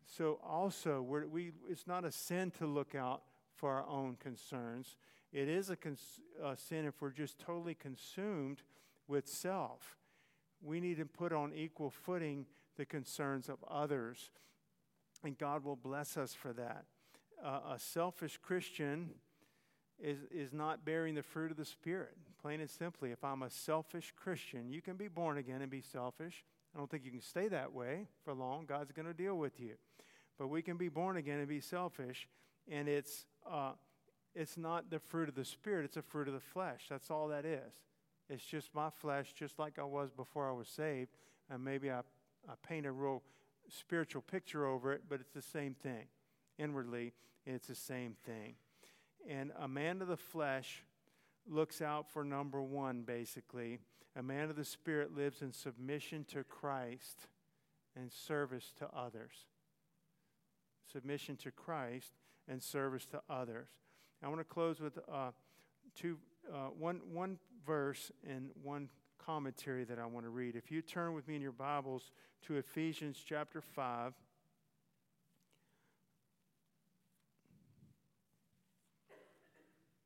So, 0.07 0.40
also, 0.42 1.03
we 1.03 1.53
it's 1.68 1.87
not 1.87 2.05
a 2.05 2.11
sin 2.11 2.51
to 2.53 2.66
look 2.66 2.94
out 2.94 3.22
for 3.55 3.72
our 3.72 3.87
own 3.87 4.16
concerns. 4.18 4.96
It 5.33 5.48
is 5.48 5.68
a, 5.68 5.77
cons- 5.77 6.20
a 6.42 6.57
sin 6.57 6.87
if 6.87 7.03
we're 7.03 7.11
just 7.11 7.38
totally 7.38 7.74
consumed 7.74 8.62
with 9.07 9.29
self. 9.29 9.96
We 10.62 10.81
need 10.81 10.96
to 10.96 11.05
put 11.05 11.33
on 11.33 11.53
equal 11.53 11.90
footing 11.90 12.46
the 12.77 12.87
concerns 12.87 13.48
of 13.48 13.59
others, 13.68 14.31
and 15.22 15.37
God 15.37 15.64
will 15.64 15.77
bless 15.77 16.16
us 16.16 16.33
for 16.33 16.53
that. 16.55 16.85
Uh, 17.44 17.74
a 17.74 17.79
selfish 17.79 18.38
Christian 18.42 19.11
is, 20.03 20.18
is 20.31 20.53
not 20.53 20.85
bearing 20.85 21.14
the 21.14 21.22
fruit 21.22 21.51
of 21.51 21.57
the 21.57 21.64
Spirit. 21.64 22.16
Plain 22.40 22.61
and 22.61 22.70
simply, 22.70 23.11
if 23.11 23.24
I'm 23.24 23.42
a 23.42 23.51
selfish 23.51 24.12
Christian, 24.16 24.70
you 24.70 24.81
can 24.81 24.96
be 24.96 25.09
born 25.09 25.38
again 25.38 25.62
and 25.62 25.70
be 25.70 25.81
selfish. 25.81 26.44
I 26.74 26.79
don't 26.79 26.90
think 26.90 27.05
you 27.05 27.11
can 27.11 27.20
stay 27.20 27.48
that 27.48 27.72
way 27.72 28.07
for 28.24 28.35
long. 28.35 28.66
God's 28.66 28.92
going 28.92 29.07
to 29.07 29.14
deal 29.14 29.37
with 29.37 29.59
you. 29.59 29.74
But 30.38 30.48
we 30.48 30.62
can 30.62 30.77
be 30.77 30.88
born 30.88 31.16
again 31.16 31.38
and 31.38 31.48
be 31.48 31.61
selfish, 31.61 32.29
and 32.70 32.88
it's, 32.88 33.27
uh, 33.51 33.72
it's 34.35 34.57
not 34.57 34.88
the 34.88 35.01
fruit 35.01 35.29
of 35.29 35.35
the 35.35 35.44
Spirit, 35.44 35.85
it's 35.85 35.96
a 35.96 36.03
fruit 36.03 36.29
of 36.29 36.35
the 36.35 36.40
flesh. 36.40 36.87
That's 36.88 37.11
all 37.11 37.29
that 37.29 37.44
is. 37.44 37.72
It's 38.31 38.44
just 38.44 38.74
my 38.74 38.90
flesh, 38.90 39.33
just 39.33 39.59
like 39.59 39.79
I 39.79 39.85
was 39.85 40.11
before 40.12 40.48
I 40.48 40.53
was 40.53 40.68
saved. 40.68 41.11
And 41.51 41.64
maybe 41.64 41.90
I, 41.90 42.01
I 42.48 42.53
paint 42.66 42.87
a 42.87 42.92
real 42.92 43.22
spiritual 43.68 44.22
picture 44.22 44.66
over 44.66 44.93
it, 44.93 45.03
but 45.09 45.20
it's 45.20 45.32
the 45.32 45.43
same 45.43 45.74
thing. 45.74 46.07
Inwardly, 46.59 47.12
it's 47.46 47.68
the 47.68 47.74
same 47.74 48.14
thing. 48.26 48.54
And 49.28 49.52
a 49.59 49.68
man 49.68 50.02
of 50.02 50.09
the 50.09 50.16
flesh 50.16 50.84
looks 51.48 51.80
out 51.80 52.11
for 52.11 52.24
number 52.24 52.62
one, 52.62 53.02
basically. 53.02 53.78
A 54.16 54.22
man 54.22 54.50
of 54.50 54.56
the 54.56 54.64
Spirit 54.64 55.16
lives 55.16 55.42
in 55.42 55.52
submission 55.52 56.24
to 56.32 56.44
Christ 56.44 57.28
and 57.96 58.12
service 58.12 58.72
to 58.78 58.88
others. 58.94 59.32
Submission 60.92 61.36
to 61.36 61.50
Christ 61.50 62.12
and 62.48 62.62
service 62.62 63.06
to 63.06 63.20
others. 63.28 63.68
I 64.22 64.28
want 64.28 64.40
to 64.40 64.44
close 64.44 64.80
with 64.80 64.98
uh, 65.12 65.30
two, 65.94 66.18
uh, 66.52 66.68
one, 66.78 67.00
one 67.12 67.38
verse 67.64 68.11
and 68.28 68.50
one 68.62 68.88
commentary 69.24 69.84
that 69.84 69.98
I 69.98 70.06
want 70.06 70.26
to 70.26 70.30
read. 70.30 70.56
If 70.56 70.70
you 70.70 70.82
turn 70.82 71.14
with 71.14 71.28
me 71.28 71.36
in 71.36 71.42
your 71.42 71.52
Bibles 71.52 72.11
to 72.46 72.56
Ephesians 72.56 73.22
chapter 73.24 73.61
5. 73.61 74.14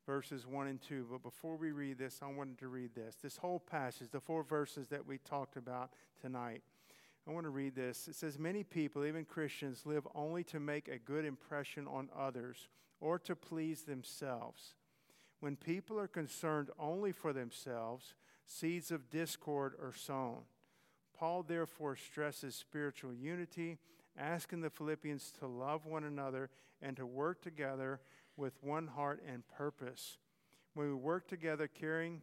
Verses 0.05 0.45
1 0.45 0.67
and 0.67 0.81
2. 0.81 1.07
But 1.11 1.23
before 1.23 1.55
we 1.55 1.71
read 1.71 1.97
this, 1.97 2.19
I 2.21 2.27
wanted 2.27 2.57
to 2.59 2.67
read 2.67 2.95
this. 2.95 3.15
This 3.21 3.37
whole 3.37 3.59
passage, 3.59 4.09
the 4.11 4.19
four 4.19 4.43
verses 4.43 4.87
that 4.89 5.05
we 5.05 5.17
talked 5.19 5.57
about 5.57 5.91
tonight. 6.21 6.61
I 7.27 7.31
want 7.31 7.45
to 7.45 7.49
read 7.49 7.75
this. 7.75 8.07
It 8.07 8.15
says, 8.15 8.37
Many 8.37 8.63
people, 8.63 9.05
even 9.05 9.25
Christians, 9.25 9.85
live 9.85 10.07
only 10.13 10.43
to 10.45 10.59
make 10.59 10.87
a 10.87 10.97
good 10.97 11.25
impression 11.25 11.87
on 11.87 12.09
others 12.17 12.67
or 12.99 13.17
to 13.19 13.35
please 13.35 13.83
themselves. 13.83 14.75
When 15.39 15.55
people 15.55 15.99
are 15.99 16.07
concerned 16.07 16.69
only 16.79 17.11
for 17.11 17.33
themselves, 17.33 18.15
seeds 18.45 18.91
of 18.91 19.09
discord 19.09 19.73
are 19.81 19.93
sown. 19.93 20.39
Paul 21.17 21.43
therefore 21.43 21.95
stresses 21.95 22.55
spiritual 22.55 23.13
unity, 23.13 23.77
asking 24.17 24.61
the 24.61 24.69
Philippians 24.69 25.31
to 25.39 25.47
love 25.47 25.85
one 25.85 26.03
another 26.03 26.49
and 26.81 26.97
to 26.97 27.05
work 27.05 27.41
together 27.41 28.01
with 28.37 28.53
one 28.61 28.87
heart 28.87 29.21
and 29.27 29.43
purpose. 29.47 30.17
When 30.73 30.87
we 30.87 30.93
work 30.93 31.27
together, 31.27 31.67
caring 31.67 32.21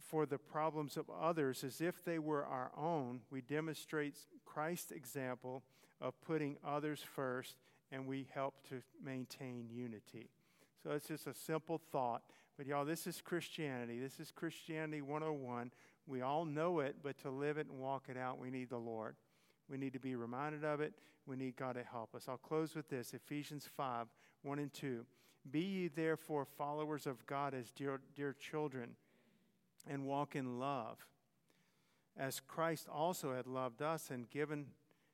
for 0.00 0.26
the 0.26 0.38
problems 0.38 0.96
of 0.96 1.06
others 1.10 1.64
as 1.64 1.80
if 1.80 2.04
they 2.04 2.18
were 2.18 2.44
our 2.44 2.70
own, 2.76 3.20
we 3.30 3.40
demonstrate 3.40 4.16
Christ's 4.44 4.90
example 4.90 5.62
of 6.00 6.20
putting 6.20 6.56
others 6.64 7.00
first 7.00 7.56
and 7.90 8.06
we 8.06 8.26
help 8.34 8.54
to 8.68 8.82
maintain 9.02 9.68
unity. 9.70 10.30
So 10.82 10.90
it's 10.90 11.08
just 11.08 11.26
a 11.26 11.34
simple 11.34 11.80
thought. 11.90 12.22
But 12.56 12.66
y'all, 12.66 12.84
this 12.84 13.06
is 13.06 13.20
Christianity. 13.20 13.98
This 13.98 14.18
is 14.18 14.30
Christianity 14.30 15.02
101. 15.02 15.72
We 16.06 16.22
all 16.22 16.44
know 16.44 16.80
it, 16.80 16.96
but 17.02 17.18
to 17.22 17.30
live 17.30 17.58
it 17.58 17.68
and 17.68 17.78
walk 17.78 18.04
it 18.08 18.16
out, 18.16 18.38
we 18.38 18.50
need 18.50 18.70
the 18.70 18.78
Lord. 18.78 19.16
We 19.70 19.76
need 19.76 19.92
to 19.94 20.00
be 20.00 20.14
reminded 20.14 20.64
of 20.64 20.80
it. 20.80 20.94
We 21.26 21.36
need 21.36 21.56
God 21.56 21.74
to 21.74 21.82
help 21.82 22.14
us. 22.14 22.26
I'll 22.28 22.36
close 22.36 22.74
with 22.74 22.88
this 22.88 23.14
Ephesians 23.14 23.68
5 23.76 24.06
1 24.42 24.58
and 24.58 24.72
2. 24.72 25.04
Be 25.50 25.60
ye 25.60 25.88
therefore 25.88 26.44
followers 26.44 27.06
of 27.06 27.24
God 27.26 27.54
as 27.54 27.70
dear, 27.70 28.00
dear 28.14 28.32
children, 28.32 28.96
and 29.88 30.06
walk 30.06 30.34
in 30.34 30.58
love, 30.58 31.06
as 32.16 32.40
Christ 32.40 32.88
also 32.92 33.34
had 33.34 33.46
loved 33.46 33.82
us 33.82 34.10
and 34.10 34.28
given, 34.30 34.66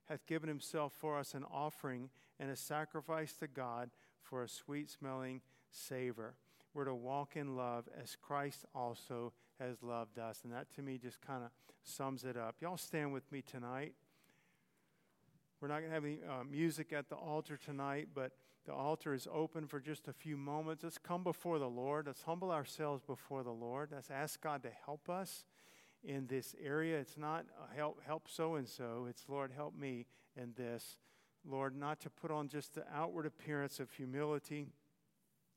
hath 0.09 0.27
given 0.27 0.49
himself 0.49 0.93
for 0.99 1.19
us 1.19 1.35
an 1.35 1.45
offering 1.53 2.11
and 2.39 2.51
a 2.51 2.57
sacrifice 2.57 3.35
to 3.35 3.47
God 3.47 3.91
for 4.23 4.43
a 4.43 4.49
sweet 4.49 4.91
smelling 4.91 5.43
savor. 5.71 6.35
We're 6.75 6.87
to 6.87 6.95
walk 6.95 7.37
in 7.37 7.57
love 7.57 7.89
as 8.01 8.17
Christ 8.21 8.65
also 8.75 9.33
has 9.61 9.83
loved 9.83 10.19
us. 10.19 10.41
And 10.45 10.53
that 10.53 10.73
to 10.77 10.83
me 10.83 10.99
just 10.99 11.21
kind 11.21 11.45
of 11.45 11.51
sums 11.83 12.25
it 12.25 12.37
up. 12.37 12.57
Y'all 12.61 12.77
stand 12.77 13.13
with 13.13 13.31
me 13.31 13.43
tonight. 13.43 13.95
We're 15.63 15.69
not 15.69 15.79
going 15.79 15.91
to 15.91 15.95
have 15.95 16.05
any 16.05 16.19
uh, 16.29 16.43
music 16.43 16.93
at 16.93 17.09
the 17.09 17.15
altar 17.15 17.57
tonight, 17.57 18.09
but 18.13 18.33
the 18.67 18.73
altar 18.73 19.15
is 19.15 19.29
open 19.33 19.69
for 19.69 19.79
just 19.79 20.09
a 20.09 20.13
few 20.13 20.37
moments. 20.37 20.83
Let's 20.83 20.99
come 20.99 21.23
before 21.23 21.61
the 21.61 21.71
Lord. 21.71 22.09
Let's 22.09 22.23
humble 22.23 22.51
ourselves 22.51 23.01
before 23.07 23.45
the 23.45 23.53
Lord. 23.53 23.91
Let's 23.93 24.11
ask 24.11 24.41
God 24.41 24.65
to 24.65 24.71
help 24.85 25.09
us 25.09 25.45
in 26.03 26.27
this 26.27 26.57
area. 26.61 26.99
It's 26.99 27.17
not 27.17 27.45
help 27.77 28.01
help 28.05 28.27
so 28.29 28.57
and 28.57 28.69
so. 28.69 29.07
It's 29.09 29.29
Lord 29.29 29.53
help 29.55 29.79
me 29.79 30.07
in 30.37 30.53
this. 30.57 30.99
Lord, 31.49 31.77
not 31.77 32.01
to 32.01 32.11
put 32.11 32.33
on 32.33 32.49
just 32.49 32.75
the 32.75 32.83
outward 32.93 33.25
appearance 33.25 33.79
of 33.79 33.89
humility 33.93 34.67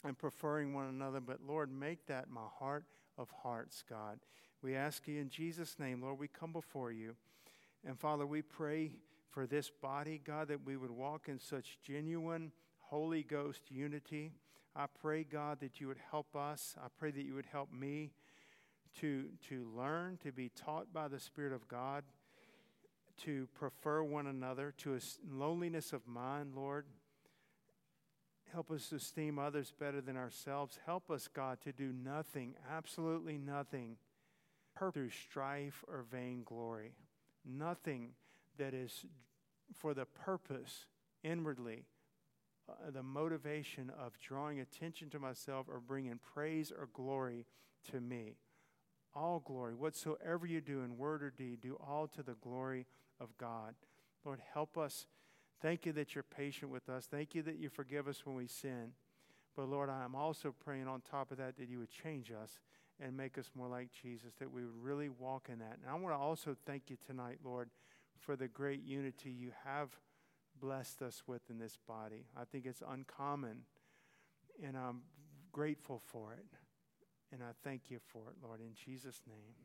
and 0.03 0.15
preferring 0.15 0.75
one 0.75 0.85
another, 0.85 1.19
but 1.19 1.39
Lord, 1.47 1.71
make 1.71 2.05
that 2.05 2.29
my 2.29 2.45
heart 2.59 2.85
of 3.17 3.31
hearts, 3.41 3.83
God. 3.89 4.19
We 4.61 4.75
ask 4.75 5.07
you 5.07 5.19
in 5.19 5.29
Jesus' 5.29 5.79
name, 5.79 6.03
Lord, 6.03 6.19
we 6.19 6.27
come 6.27 6.53
before 6.53 6.91
you. 6.91 7.15
And 7.83 7.99
Father, 7.99 8.27
we 8.27 8.43
pray 8.43 8.91
for 9.35 9.45
this 9.45 9.69
body, 9.69 10.21
God, 10.25 10.47
that 10.47 10.65
we 10.65 10.77
would 10.77 10.89
walk 10.89 11.27
in 11.27 11.39
such 11.39 11.77
genuine 11.83 12.53
Holy 12.79 13.21
Ghost 13.21 13.69
unity. 13.69 14.31
I 14.73 14.85
pray, 15.01 15.25
God, 15.25 15.59
that 15.59 15.81
you 15.81 15.89
would 15.89 15.99
help 16.09 16.37
us. 16.37 16.73
I 16.81 16.87
pray 16.97 17.11
that 17.11 17.25
you 17.25 17.35
would 17.35 17.47
help 17.51 17.71
me 17.71 18.13
to, 19.01 19.25
to 19.49 19.67
learn, 19.75 20.17
to 20.23 20.31
be 20.31 20.49
taught 20.55 20.93
by 20.93 21.09
the 21.09 21.19
Spirit 21.19 21.51
of 21.51 21.67
God, 21.67 22.05
to 23.23 23.49
prefer 23.53 24.01
one 24.03 24.25
another, 24.25 24.73
to 24.77 24.95
a 24.95 24.99
loneliness 25.29 25.91
of 25.91 26.07
mind, 26.07 26.53
Lord. 26.55 26.85
Help 28.53 28.71
us 28.71 28.87
to 28.87 28.95
esteem 28.95 29.37
others 29.37 29.73
better 29.77 29.99
than 29.99 30.15
ourselves. 30.15 30.79
Help 30.85 31.11
us, 31.11 31.27
God, 31.27 31.59
to 31.65 31.73
do 31.73 31.91
nothing, 31.91 32.55
absolutely 32.71 33.37
nothing, 33.37 33.97
through 34.93 35.09
strife 35.09 35.83
or 35.89 36.05
vainglory. 36.09 36.93
Nothing 37.45 38.11
that 38.57 38.73
is 38.73 39.05
for 39.73 39.93
the 39.93 40.05
purpose 40.05 40.85
inwardly, 41.23 41.85
uh, 42.69 42.91
the 42.91 43.03
motivation 43.03 43.91
of 43.99 44.19
drawing 44.19 44.59
attention 44.59 45.09
to 45.09 45.19
myself 45.19 45.67
or 45.69 45.79
bringing 45.79 46.19
praise 46.33 46.71
or 46.71 46.89
glory 46.93 47.45
to 47.91 47.99
me. 47.99 48.37
All 49.13 49.39
glory, 49.39 49.73
whatsoever 49.73 50.45
you 50.45 50.59
do 50.59 50.81
in 50.81 50.97
word 50.97 51.23
or 51.23 51.29
deed, 51.29 51.61
do 51.61 51.77
all 51.85 52.07
to 52.07 52.21
the 52.21 52.35
glory 52.41 52.85
of 53.19 53.37
God. 53.37 53.75
Lord, 54.25 54.41
help 54.53 54.77
us. 54.77 55.07
Thank 55.61 55.85
you 55.85 55.93
that 55.93 56.15
you're 56.15 56.23
patient 56.23 56.69
with 56.69 56.89
us. 56.89 57.07
Thank 57.09 57.33
you 57.33 57.41
that 57.43 57.57
you 57.57 57.69
forgive 57.69 58.07
us 58.07 58.25
when 58.25 58.35
we 58.35 58.47
sin. 58.47 58.91
But 59.55 59.69
Lord, 59.69 59.89
I 59.89 60.03
am 60.03 60.15
also 60.15 60.53
praying 60.63 60.87
on 60.87 61.01
top 61.01 61.31
of 61.31 61.37
that 61.37 61.57
that 61.57 61.69
you 61.69 61.79
would 61.79 61.89
change 61.89 62.29
us 62.31 62.59
and 62.99 63.15
make 63.15 63.37
us 63.37 63.49
more 63.55 63.67
like 63.67 63.89
Jesus, 64.01 64.33
that 64.39 64.51
we 64.51 64.63
would 64.63 64.81
really 64.81 65.09
walk 65.09 65.47
in 65.51 65.59
that. 65.59 65.77
And 65.81 65.89
I 65.89 65.93
want 65.95 66.13
to 66.13 66.19
also 66.19 66.55
thank 66.65 66.83
you 66.89 66.97
tonight, 67.05 67.39
Lord, 67.43 67.69
for 68.19 68.35
the 68.35 68.47
great 68.47 68.83
unity 68.83 69.29
you 69.29 69.51
have 69.63 69.89
blessed 70.59 71.01
us 71.01 71.23
with 71.27 71.49
in 71.49 71.59
this 71.59 71.77
body. 71.87 72.25
I 72.35 72.45
think 72.45 72.65
it's 72.65 72.83
uncommon, 72.87 73.61
and 74.63 74.77
I'm 74.77 75.01
grateful 75.51 76.01
for 76.05 76.33
it. 76.33 76.45
And 77.31 77.43
I 77.43 77.51
thank 77.63 77.89
you 77.89 77.99
for 77.99 78.29
it, 78.29 78.35
Lord, 78.41 78.61
in 78.61 78.73
Jesus' 78.73 79.21
name. 79.27 79.55